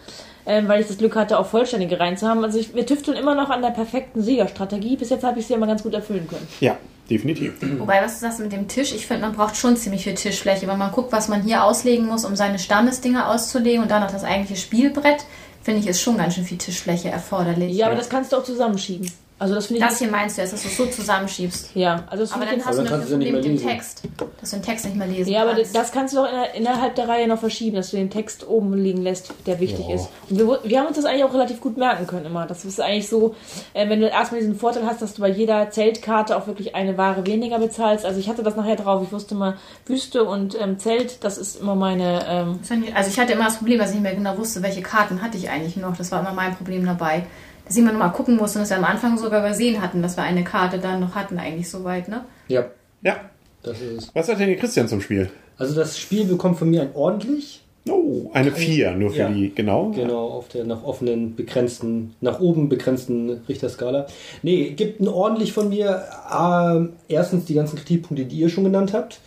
ähm, 0.46 0.68
weil 0.68 0.80
ich 0.80 0.86
das 0.86 0.98
Glück 0.98 1.16
hatte, 1.16 1.38
auch 1.38 1.46
vollständige 1.46 1.98
rein 1.98 2.16
zu 2.16 2.28
haben. 2.28 2.44
Also 2.44 2.58
ich, 2.58 2.74
wir 2.74 2.86
tüfteln 2.86 3.16
immer 3.16 3.34
noch 3.34 3.50
an 3.50 3.62
der 3.62 3.70
perfekten 3.70 4.22
Siegerstrategie. 4.22 4.96
Bis 4.96 5.10
jetzt 5.10 5.24
habe 5.24 5.40
ich 5.40 5.46
sie 5.46 5.54
immer 5.54 5.66
ganz 5.66 5.82
gut 5.82 5.94
erfüllen 5.94 6.28
können. 6.28 6.46
Ja, 6.60 6.76
definitiv. 7.10 7.54
Wobei, 7.78 8.02
was 8.02 8.14
du 8.14 8.20
sagst 8.20 8.40
mit 8.40 8.52
dem 8.52 8.68
Tisch, 8.68 8.92
ich 8.94 9.06
finde, 9.06 9.22
man 9.22 9.34
braucht 9.34 9.56
schon 9.56 9.76
ziemlich 9.76 10.04
viel 10.04 10.14
Tischfläche, 10.14 10.66
weil 10.68 10.76
man 10.76 10.92
guckt, 10.92 11.12
was 11.12 11.28
man 11.28 11.42
hier 11.42 11.64
auslegen 11.64 12.06
muss, 12.06 12.24
um 12.24 12.36
seine 12.36 12.58
Stammesdinger 12.58 13.28
auszulegen 13.28 13.82
und 13.82 13.90
dann 13.90 14.02
noch 14.02 14.10
das 14.10 14.24
eigentliche 14.24 14.60
Spielbrett, 14.60 15.24
finde 15.68 15.82
ich, 15.82 15.86
ist 15.86 16.00
schon 16.00 16.16
ganz 16.16 16.34
schön 16.34 16.44
viel 16.44 16.56
Tischfläche 16.56 17.10
erforderlich. 17.10 17.76
Ja, 17.76 17.88
aber 17.88 17.96
das 17.96 18.08
kannst 18.08 18.32
du 18.32 18.38
auch 18.38 18.42
zusammenschieben. 18.42 19.12
Also 19.40 19.54
das 19.54 19.66
finde 19.66 19.80
ich. 19.82 19.88
das 19.88 19.98
hier 19.98 20.08
meinst 20.08 20.36
du 20.36 20.42
jetzt, 20.42 20.52
dass 20.52 20.62
du 20.62 20.68
es 20.68 20.76
so 20.76 20.86
zusammenschiebst. 20.86 21.70
ja, 21.74 22.02
also 22.08 22.24
das 22.24 22.32
Aber 22.32 22.44
dann 22.44 22.64
hast 22.64 22.78
du 22.78 22.82
dann 22.82 23.00
das 23.00 23.08
Problem 23.10 23.34
mit 23.34 23.44
dem 23.44 23.56
Text, 23.56 24.02
dass 24.40 24.50
du 24.50 24.56
den 24.56 24.62
Text 24.64 24.84
nicht 24.84 24.96
mehr 24.96 25.06
lesen 25.06 25.30
Ja, 25.32 25.42
aber 25.42 25.54
kannst. 25.54 25.76
das 25.76 25.92
kannst 25.92 26.14
du 26.14 26.20
auch 26.20 26.28
inner- 26.28 26.54
innerhalb 26.54 26.94
der 26.96 27.08
Reihe 27.08 27.28
noch 27.28 27.38
verschieben, 27.38 27.76
dass 27.76 27.90
du 27.90 27.96
den 27.98 28.10
Text 28.10 28.48
oben 28.48 28.74
liegen 28.74 29.02
lässt, 29.02 29.32
der 29.46 29.60
wichtig 29.60 29.86
Ja. 29.88 29.94
ist. 29.94 30.08
Und 30.28 30.38
wir, 30.38 30.58
wir 30.64 30.78
haben 30.80 30.86
uns 30.88 30.96
das 30.96 31.04
eigentlich 31.04 31.22
auch 31.24 31.32
relativ 31.34 31.60
gut 31.60 31.76
merken 31.76 32.06
können 32.08 32.26
immer. 32.26 32.46
Das 32.46 32.64
ist 32.64 32.80
eigentlich 32.80 33.08
so, 33.08 33.36
äh, 33.74 33.88
wenn 33.88 34.00
du 34.00 34.08
erstmal 34.08 34.40
diesen 34.40 34.56
Vorteil 34.56 34.84
hast, 34.86 35.02
dass 35.02 35.14
du 35.14 35.20
bei 35.22 35.28
jeder 35.30 35.70
Zeltkarte 35.70 36.36
auch 36.36 36.46
wirklich 36.48 36.74
eine 36.74 36.98
Ware 36.98 37.24
weniger 37.24 37.60
bezahlst. 37.60 38.04
Also 38.04 38.18
ich 38.18 38.28
hatte 38.28 38.42
das 38.42 38.56
nachher 38.56 38.74
drauf. 38.76 39.02
Ich 39.04 39.12
wusste 39.12 39.34
mal, 39.36 39.56
Wüste 39.86 40.24
und 40.24 40.60
ähm, 40.60 40.80
Zelt, 40.80 41.22
das 41.22 41.38
ist 41.38 41.60
immer 41.60 41.76
meine. 41.76 42.24
Ähm, 42.28 42.58
Also 42.94 43.10
ich 43.10 43.18
hatte 43.20 43.34
immer 43.34 43.44
das 43.44 43.58
Problem, 43.58 43.78
dass 43.78 43.90
ich 43.90 43.94
nicht 43.94 44.02
mehr 44.02 44.14
genau 44.16 44.36
wusste, 44.36 44.62
welche 44.62 44.82
Karten 44.82 45.22
hatte 45.22 45.36
ich 45.38 45.48
eigentlich 45.48 45.76
noch. 45.76 45.96
Das 45.96 46.10
war 46.10 46.20
immer 46.20 46.32
mein 46.32 46.56
Problem 46.56 46.84
dabei. 46.84 47.24
Dass 47.68 47.76
noch 47.76 47.92
mal 47.92 48.08
gucken 48.08 48.36
musste 48.36 48.58
und 48.58 48.62
dass 48.62 48.70
wir 48.70 48.78
am 48.78 48.84
Anfang 48.84 49.18
sogar 49.18 49.40
übersehen 49.40 49.80
hatten, 49.82 50.02
dass 50.02 50.16
wir 50.16 50.24
eine 50.24 50.42
Karte 50.44 50.78
dann 50.78 51.00
noch 51.00 51.14
hatten 51.14 51.38
eigentlich 51.38 51.68
soweit, 51.70 52.08
ne? 52.08 52.24
Ja, 52.48 52.66
Ja. 53.02 53.16
das 53.62 53.80
ist 53.80 53.92
es. 54.04 54.10
Was 54.14 54.28
hat 54.28 54.40
denn 54.40 54.48
der 54.48 54.56
Christian 54.56 54.88
zum 54.88 55.00
Spiel? 55.00 55.30
Also 55.58 55.74
das 55.74 55.98
Spiel 55.98 56.24
bekommt 56.24 56.58
von 56.58 56.70
mir 56.70 56.82
ein 56.82 56.90
ordentlich. 56.94 57.62
Oh, 57.90 58.30
eine 58.34 58.52
4, 58.52 58.92
nur 58.96 59.10
für 59.10 59.18
Ja. 59.20 59.28
die, 59.30 59.54
genau. 59.54 59.90
Genau, 59.92 60.28
auf 60.28 60.48
der 60.48 60.64
nach 60.64 60.82
offenen, 60.84 61.34
begrenzten, 61.36 62.14
nach 62.20 62.38
oben 62.38 62.68
begrenzten 62.68 63.30
Richterskala. 63.48 64.06
Nee, 64.42 64.70
gibt 64.76 65.00
ein 65.00 65.08
ordentlich 65.08 65.52
von 65.54 65.70
mir. 65.70 66.02
Ähm, 66.38 66.90
erstens 67.08 67.46
die 67.46 67.54
ganzen 67.54 67.76
Kritikpunkte, 67.76 68.26
die 68.26 68.36
ihr 68.40 68.50
schon 68.50 68.64
genannt 68.64 68.92
habt, 68.92 69.20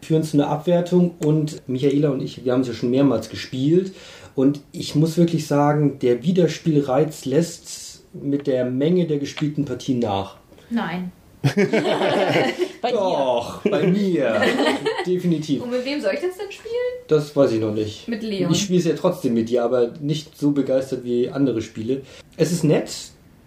führen 0.00 0.22
zu 0.22 0.36
einer 0.38 0.48
Abwertung. 0.48 1.14
Und 1.24 1.60
Michaela 1.68 2.08
und 2.10 2.22
ich, 2.22 2.44
wir 2.44 2.52
haben 2.52 2.62
es 2.62 2.68
ja 2.68 2.74
schon 2.74 2.90
mehrmals 2.90 3.28
gespielt. 3.28 3.92
Und 4.34 4.60
ich 4.72 4.94
muss 4.94 5.16
wirklich 5.18 5.46
sagen, 5.46 5.98
der 6.00 6.22
Wiederspielreiz 6.22 7.24
lässt 7.26 7.85
mit 8.22 8.46
der 8.46 8.64
Menge 8.64 9.06
der 9.06 9.18
gespielten 9.18 9.64
Partien 9.64 9.98
nach. 10.00 10.36
Nein. 10.70 11.12
bei 12.82 12.90
dir. 12.90 12.98
Doch, 12.98 13.62
bei 13.62 13.86
mir. 13.86 14.40
Definitiv. 15.06 15.62
Und 15.62 15.70
mit 15.70 15.84
wem 15.84 16.00
soll 16.00 16.12
ich 16.14 16.20
das 16.20 16.36
denn 16.36 16.50
spielen? 16.50 16.72
Das 17.08 17.34
weiß 17.34 17.52
ich 17.52 17.60
noch 17.60 17.74
nicht. 17.74 18.08
Mit 18.08 18.22
Leon. 18.22 18.50
Ich 18.50 18.62
spiele 18.62 18.78
es 18.78 18.86
ja 18.86 18.94
trotzdem 18.94 19.34
mit 19.34 19.48
dir, 19.48 19.64
aber 19.64 19.92
nicht 20.00 20.36
so 20.36 20.50
begeistert 20.50 21.04
wie 21.04 21.28
andere 21.30 21.62
Spiele. 21.62 22.02
Es 22.36 22.52
ist 22.52 22.64
nett. 22.64 22.90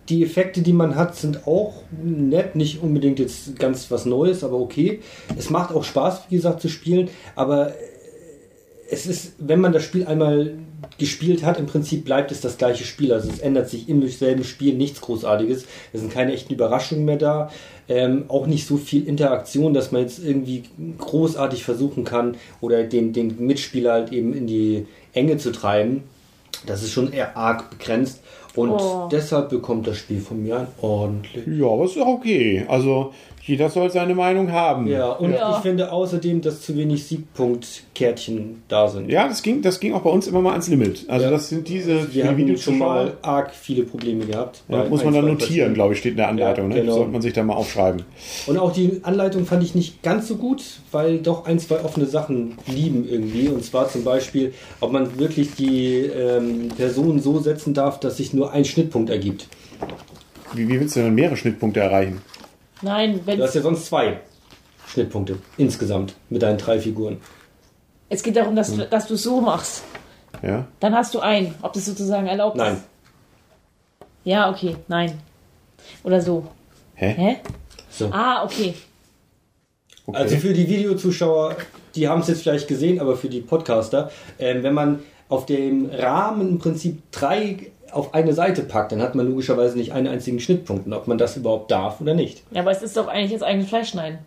Die 0.07 0.23
Effekte, 0.23 0.61
die 0.61 0.73
man 0.73 0.95
hat, 0.95 1.15
sind 1.15 1.45
auch 1.45 1.83
nett. 2.01 2.55
Nicht 2.55 2.81
unbedingt 2.81 3.19
jetzt 3.19 3.59
ganz 3.59 3.91
was 3.91 4.05
Neues, 4.05 4.43
aber 4.43 4.59
okay. 4.59 5.01
Es 5.37 5.49
macht 5.49 5.73
auch 5.73 5.83
Spaß, 5.83 6.23
wie 6.29 6.35
gesagt, 6.35 6.61
zu 6.61 6.69
spielen. 6.69 7.09
Aber 7.35 7.73
es 8.89 9.05
ist, 9.05 9.33
wenn 9.37 9.61
man 9.61 9.71
das 9.71 9.83
Spiel 9.83 10.05
einmal 10.05 10.53
gespielt 10.97 11.43
hat, 11.43 11.59
im 11.59 11.65
Prinzip 11.65 12.05
bleibt 12.05 12.31
es 12.31 12.41
das 12.41 12.57
gleiche 12.57 12.83
Spiel. 12.83 13.11
Also 13.13 13.29
es 13.29 13.39
ändert 13.39 13.69
sich 13.69 13.89
im 13.89 14.07
selben 14.07 14.43
Spiel 14.43 14.73
nichts 14.75 15.01
Großartiges. 15.01 15.65
Es 15.93 16.01
sind 16.01 16.11
keine 16.11 16.33
echten 16.33 16.53
Überraschungen 16.53 17.05
mehr 17.05 17.17
da. 17.17 17.51
Ähm, 17.87 18.25
auch 18.27 18.45
nicht 18.47 18.67
so 18.67 18.77
viel 18.77 19.07
Interaktion, 19.07 19.73
dass 19.73 19.91
man 19.91 20.01
jetzt 20.01 20.23
irgendwie 20.23 20.63
großartig 20.97 21.63
versuchen 21.63 22.03
kann 22.03 22.37
oder 22.61 22.83
den, 22.83 23.13
den 23.13 23.45
Mitspieler 23.45 23.93
halt 23.93 24.11
eben 24.11 24.33
in 24.33 24.47
die 24.47 24.85
Enge 25.13 25.37
zu 25.37 25.51
treiben. 25.51 26.03
Das 26.65 26.83
ist 26.83 26.91
schon 26.91 27.11
eher 27.13 27.35
arg 27.37 27.69
begrenzt. 27.69 28.21
Und 28.55 28.71
Oh. 28.71 29.07
deshalb 29.11 29.49
bekommt 29.49 29.87
das 29.87 29.97
Spiel 29.97 30.19
von 30.19 30.43
mir 30.43 30.57
ein 30.59 30.67
ordentlich. 30.81 31.45
Ja, 31.47 31.67
aber 31.67 31.85
ist 31.85 31.97
auch 31.97 32.07
okay. 32.07 32.65
Also, 32.67 33.13
jeder 33.41 33.69
soll 33.69 33.89
seine 33.89 34.13
Meinung 34.15 34.51
haben. 34.51 34.87
Ja, 34.87 35.09
und 35.11 35.33
Ja. 35.33 35.55
ich 35.55 35.63
finde 35.63 35.91
außerdem, 35.91 36.41
dass 36.41 36.61
zu 36.61 36.75
wenig 36.77 37.03
Siegpunktkärtchen 37.05 38.63
da 38.67 38.87
sind. 38.87 39.09
Ja, 39.09 39.27
das 39.27 39.41
ging, 39.41 39.61
das 39.61 39.79
ging 39.79 39.93
auch 39.93 40.01
bei 40.01 40.09
uns 40.09 40.27
immer 40.27 40.41
mal 40.41 40.51
ans 40.51 40.67
Limit. 40.67 41.05
Also, 41.07 41.25
Ja. 41.25 41.31
das 41.31 41.49
sind 41.49 41.67
diese 41.67 42.01
für 42.01 42.13
Wir 42.13 42.23
die 42.23 42.27
haben 42.29 42.37
Videos 42.37 42.61
schon 42.61 42.77
mal 42.77 43.13
arg 43.21 43.51
viele 43.53 43.83
Probleme 43.83 44.25
gehabt. 44.25 44.61
Ja, 44.69 44.83
muss 44.85 45.03
man 45.03 45.13
dann 45.13 45.25
notieren, 45.25 45.73
glaube 45.73 45.93
ich, 45.93 45.99
steht 45.99 46.11
in 46.11 46.17
der 46.17 46.27
Anleitung. 46.29 46.69
Ja, 46.69 46.75
ne? 46.77 46.81
genau. 46.81 46.93
Sollte 46.95 47.11
man 47.11 47.21
sich 47.21 47.33
da 47.33 47.43
mal 47.43 47.55
aufschreiben. 47.55 48.03
Und 48.47 48.57
auch 48.57 48.71
die 48.71 48.99
Anleitung 49.03 49.45
fand 49.45 49.63
ich 49.63 49.75
nicht 49.75 50.03
ganz 50.03 50.27
so 50.27 50.35
gut, 50.35 50.63
weil 50.91 51.19
doch 51.19 51.45
ein, 51.45 51.59
zwei 51.59 51.83
offene 51.83 52.05
Sachen 52.05 52.57
blieben 52.65 53.07
irgendwie. 53.09 53.47
Und 53.47 53.63
zwar 53.63 53.89
zum 53.89 54.03
Beispiel, 54.03 54.53
ob 54.79 54.91
man 54.91 55.17
wirklich 55.19 55.55
die 55.55 56.01
ähm, 56.01 56.69
Person 56.77 57.19
so 57.19 57.39
setzen 57.39 57.73
darf, 57.73 57.99
dass 57.99 58.17
sich 58.17 58.33
nur 58.33 58.51
ein 58.51 58.65
Schnittpunkt 58.65 59.09
ergibt. 59.09 59.47
Wie, 60.53 60.67
wie 60.67 60.79
willst 60.79 60.95
du 60.95 61.01
denn 61.01 61.13
mehrere 61.15 61.37
Schnittpunkte 61.37 61.79
erreichen? 61.79 62.21
Nein, 62.81 63.19
wenn 63.25 63.37
Du 63.37 63.43
hast 63.43 63.55
ja 63.55 63.61
sonst 63.61 63.85
zwei 63.87 64.19
Schnittpunkte 64.87 65.37
insgesamt 65.57 66.15
mit 66.29 66.41
deinen 66.41 66.57
drei 66.57 66.79
Figuren. 66.79 67.17
es 68.09 68.23
geht 68.23 68.35
darum, 68.35 68.55
dass, 68.55 68.73
du- 68.75 68.85
dass 68.87 69.07
du 69.07 69.13
es 69.15 69.23
so 69.23 69.41
machst. 69.41 69.83
Ja? 70.41 70.65
Dann 70.79 70.95
hast 70.95 71.13
du 71.13 71.19
einen. 71.19 71.53
Ob 71.61 71.73
das 71.73 71.85
sozusagen 71.85 72.27
erlaubt 72.27 72.55
Nein. 72.57 72.75
ist. 72.75 72.83
Ja, 74.23 74.49
okay, 74.49 74.75
nein. 74.87 75.19
Oder 76.03 76.21
so. 76.21 76.45
Hä? 76.95 77.13
Hä? 77.17 77.35
So. 77.89 78.09
Ah, 78.11 78.43
okay. 78.43 78.73
Okay. 80.05 80.17
Also 80.17 80.37
für 80.37 80.53
die 80.53 80.67
Videozuschauer, 80.67 81.55
die 81.95 82.07
haben 82.07 82.21
es 82.21 82.27
jetzt 82.27 82.41
vielleicht 82.43 82.67
gesehen, 82.67 82.99
aber 82.99 83.15
für 83.15 83.29
die 83.29 83.41
Podcaster, 83.41 84.11
ähm, 84.39 84.63
wenn 84.63 84.73
man 84.73 84.99
auf 85.29 85.45
dem 85.45 85.89
Rahmen 85.91 86.49
im 86.49 86.59
Prinzip 86.59 87.11
drei 87.11 87.71
auf 87.93 88.13
eine 88.13 88.33
Seite 88.33 88.63
packt, 88.63 88.91
dann 88.91 89.01
hat 89.01 89.15
man 89.15 89.27
logischerweise 89.27 89.77
nicht 89.77 89.91
einen 89.93 90.07
einzigen 90.07 90.39
Schnittpunkt. 90.39 90.85
Und 90.87 90.93
ob 90.93 91.07
man 91.07 91.17
das 91.17 91.37
überhaupt 91.37 91.71
darf 91.71 92.01
oder 92.01 92.13
nicht. 92.13 92.43
Ja, 92.51 92.61
aber 92.61 92.71
es 92.71 92.81
ist 92.81 92.95
doch 92.97 93.07
eigentlich 93.07 93.31
jetzt 93.31 93.43
eigenes 93.43 93.69
Fleisch 93.69 93.89
schneiden. 93.89 94.19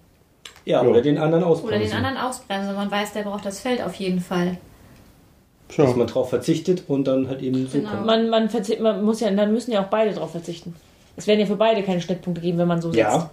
Ja, 0.64 0.82
Ja. 0.82 0.88
oder 0.88 1.02
den 1.02 1.18
anderen 1.18 1.42
Oder 1.44 1.52
ausbremsen. 1.52 1.88
den 1.88 1.96
anderen 2.04 2.16
ausbremsen. 2.18 2.74
Man 2.74 2.90
weiß, 2.90 3.12
der 3.12 3.22
braucht 3.22 3.44
das 3.44 3.60
Feld 3.60 3.82
auf 3.82 3.94
jeden 3.96 4.20
Fall. 4.20 4.58
Tja. 5.68 5.86
dass 5.86 5.96
man 5.96 6.06
drauf 6.06 6.28
verzichtet 6.28 6.84
und 6.88 7.04
dann 7.08 7.28
halt 7.28 7.40
eben 7.40 7.66
so 7.66 7.78
Genau. 7.78 7.90
Man, 8.04 8.28
man, 8.28 8.50
man 8.80 9.04
muss 9.04 9.20
ja, 9.20 9.30
dann 9.30 9.52
müssen 9.54 9.72
ja 9.72 9.82
auch 9.82 9.88
beide 9.88 10.12
drauf 10.12 10.32
verzichten. 10.32 10.74
Es 11.16 11.26
werden 11.26 11.40
ja 11.40 11.46
für 11.46 11.56
beide 11.56 11.82
keine 11.82 12.00
Schnittpunkte 12.02 12.42
geben, 12.42 12.58
wenn 12.58 12.68
man 12.68 12.82
so 12.82 12.88
sitzt. 12.90 12.98
Ja, 13.00 13.30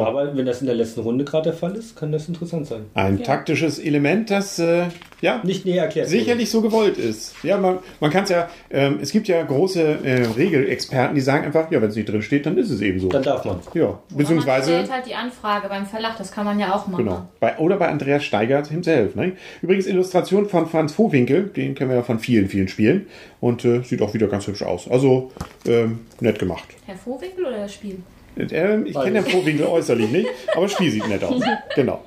Ja. 0.00 0.06
aber 0.06 0.36
wenn 0.36 0.46
das 0.46 0.60
in 0.60 0.66
der 0.66 0.74
letzten 0.76 1.00
Runde 1.00 1.24
gerade 1.24 1.50
der 1.50 1.52
Fall 1.52 1.74
ist, 1.76 1.96
kann 1.96 2.12
das 2.12 2.28
interessant 2.28 2.66
sein. 2.66 2.86
Ein 2.94 3.18
Ja. 3.18 3.24
taktisches 3.24 3.78
Element, 3.78 4.30
das 4.30 4.58
äh, 4.58 4.84
ja 5.20 5.40
Nicht 5.44 5.64
näher 5.66 5.84
erklärt. 5.84 6.08
sicherlich 6.08 6.50
so 6.50 6.60
gewollt 6.62 6.98
ist. 6.98 7.34
Ja, 7.42 7.58
man, 7.58 7.78
man 8.00 8.10
kann 8.10 8.24
es 8.24 8.30
ja, 8.30 8.48
ähm, 8.70 8.98
es 9.00 9.12
gibt 9.12 9.28
ja 9.28 9.42
große 9.42 9.80
äh, 10.04 10.26
Regelexperten, 10.36 11.14
die 11.14 11.20
sagen 11.20 11.44
einfach, 11.44 11.70
ja, 11.70 11.80
wenn 11.82 11.88
es 11.90 11.96
nicht 11.96 12.08
drin 12.08 12.22
steht, 12.22 12.46
dann 12.46 12.56
ist 12.58 12.70
es 12.70 12.80
eben 12.80 12.98
so. 13.00 13.08
Dann 13.08 13.22
darf 13.22 13.44
man. 13.44 13.60
Ja, 13.74 13.82
Oder 13.84 13.92
man 14.10 14.16
beziehungsweise, 14.18 14.70
stellt 14.72 14.90
halt 14.92 15.06
die 15.06 15.14
Anfrage 15.14 15.68
beim 15.68 15.86
Verlag, 15.86 16.16
das 16.18 16.32
kann 16.32 16.44
man 16.44 16.58
ja 16.58 16.74
auch 16.74 16.86
machen. 16.86 17.04
genau. 17.04 17.26
Bei, 17.40 17.56
oder 17.58 17.76
bei 17.76 17.88
Andreas 17.88 18.24
Steigert 18.24 18.68
himself. 18.68 19.14
Ne? 19.14 19.32
Übrigens 19.62 19.86
Illustration 19.86 20.48
von 20.48 20.66
Franz 20.66 20.92
Vohwinkel, 20.92 21.44
den 21.44 21.74
kennen 21.74 21.90
wir 21.90 21.96
ja 21.98 22.02
von 22.02 22.18
vielen, 22.18 22.48
vielen 22.48 22.68
Spielen. 22.68 23.06
Und 23.40 23.64
äh, 23.64 23.82
sieht 23.82 24.02
auch 24.02 24.14
wieder 24.14 24.28
ganz 24.28 24.46
hübsch 24.46 24.62
aus. 24.62 24.88
Also, 24.88 25.32
ähm, 25.66 26.00
nett 26.20 26.38
gemacht. 26.38 26.64
Herr 26.86 26.96
Vorwinkel 26.96 27.44
oder 27.46 27.58
das 27.58 27.74
Spiel? 27.74 27.98
Ähm, 28.36 28.86
ich 28.86 28.94
kenne 28.94 29.22
den 29.22 29.24
Vohwinkel 29.30 29.66
äußerlich 29.66 30.10
nicht, 30.10 30.28
aber 30.54 30.62
das 30.62 30.72
Spiel 30.72 30.90
sieht 30.90 31.06
nett 31.08 31.22
aus. 31.24 31.42
Genau. 31.74 32.02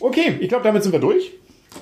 Okay, 0.00 0.36
ich 0.40 0.48
glaube, 0.48 0.64
damit 0.64 0.82
sind 0.82 0.92
wir 0.92 1.00
durch. 1.00 1.32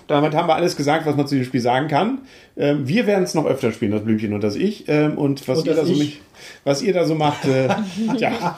Damit 0.09 0.35
haben 0.35 0.49
wir 0.49 0.55
alles 0.55 0.77
gesagt, 0.77 1.07
was 1.07 1.17
man 1.17 1.27
zu 1.27 1.37
dem 1.37 1.45
Spiel 1.45 1.61
sagen 1.61 1.89
kann. 1.89 2.19
Ähm, 2.57 2.87
wir 2.89 3.07
werden 3.07 3.23
es 3.25 3.35
noch 3.35 3.47
öfter 3.47 3.73
spielen, 3.73 3.93
das 3.93 4.03
Blümchen 4.03 4.35
und 4.35 4.43
das 4.43 4.57
Ich. 4.57 4.85
Ähm, 4.89 5.17
und 5.17 5.47
was 5.49 5.61
Und 5.61 5.67
ihr 5.69 5.75
da 5.75 5.85
so 5.85 5.93
Ich. 5.93 5.99
mich, 5.99 6.21
was 6.65 6.83
ihr 6.83 6.93
da 6.93 7.05
so 7.05 7.15
macht, 7.15 7.45
äh, 7.47 7.69
ja, 8.19 8.57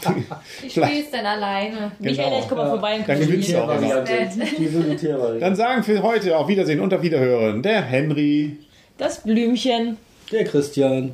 Ich 0.65 0.73
spiele 0.73 0.87
es 1.01 1.11
dann 1.11 1.27
alleine. 1.27 1.93
Michael, 1.99 2.25
Genau. 2.31 2.39
ich 2.41 2.49
komme 2.49 2.63
mal 2.63 2.71
vorbei 2.71 2.97
und 2.97 3.09
Dann 3.09 3.21
gewinnst 3.21 3.53
du 3.53 3.59
auch 3.63 3.81
immer. 3.81 5.39
Dann 5.41 5.55
sagen 5.57 5.83
für 5.85 6.03
heute 6.03 6.37
auf 6.37 6.49
Wiedersehen 6.49 6.81
und 6.81 6.93
auf 6.93 7.03
Wiederhören 7.03 7.63
der 7.63 7.83
Henry. 7.83 8.57
das 8.97 9.23
Blümchen. 9.23 9.97
Der 10.33 10.45
Christian. 10.45 11.13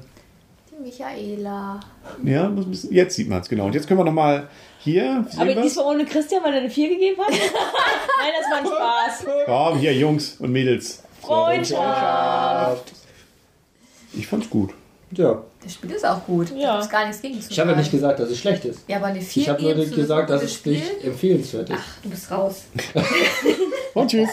Michaela. 0.82 1.80
Ja, 2.22 2.48
muss 2.48 2.66
ein 2.66 2.70
bisschen- 2.70 2.92
jetzt 2.92 3.16
sieht 3.16 3.28
man 3.28 3.40
es 3.40 3.48
genau. 3.48 3.66
Und 3.66 3.74
jetzt 3.74 3.86
können 3.86 4.00
wir 4.00 4.04
noch 4.04 4.12
mal 4.12 4.48
hier. 4.80 5.24
sehen 5.30 5.40
Aber 5.40 5.54
diesmal 5.62 5.86
ohne 5.86 6.04
Christian, 6.04 6.42
weil 6.44 6.54
er 6.54 6.60
eine 6.60 6.70
4 6.70 6.88
gegeben 6.88 7.20
hat? 7.22 7.30
Nein, 7.30 8.32
das 8.40 8.50
war 8.50 8.58
ein 8.58 8.66
Spaß. 8.66 9.26
Komm, 9.46 9.78
hier, 9.78 9.94
Jungs 9.94 10.36
und 10.38 10.52
Mädels. 10.52 11.02
Freundschaft. 11.20 12.92
Ich 14.12 14.26
fand's 14.26 14.48
gut. 14.50 14.74
Ja. 15.12 15.42
Das 15.62 15.72
Spiel 15.74 15.90
ist 15.92 16.04
auch 16.04 16.24
gut. 16.26 16.50
Ja. 16.56 16.78
Da 16.80 16.86
gar 16.86 17.06
nichts 17.06 17.22
gegen 17.22 17.40
zu 17.40 17.50
Ich 17.50 17.58
habe 17.58 17.70
ja 17.70 17.76
nicht 17.76 17.90
gesagt, 17.90 18.20
dass 18.20 18.28
es 18.30 18.38
schlecht 18.38 18.64
ist. 18.66 18.80
Ja, 18.88 18.96
aber 18.98 19.06
eine 19.06 19.20
4 19.20 19.42
Ich 19.42 19.48
habe 19.48 19.62
nur 19.62 19.74
gesagt, 19.86 20.28
dass 20.30 20.42
es 20.42 20.64
nicht 20.66 20.84
Spiel? 20.86 21.08
empfehlenswert 21.10 21.70
ist. 21.70 21.78
Ach, 21.80 22.02
du 22.02 22.10
bist 22.10 22.30
raus. 22.30 22.64
Und 23.94 24.10
tschüss. 24.10 24.28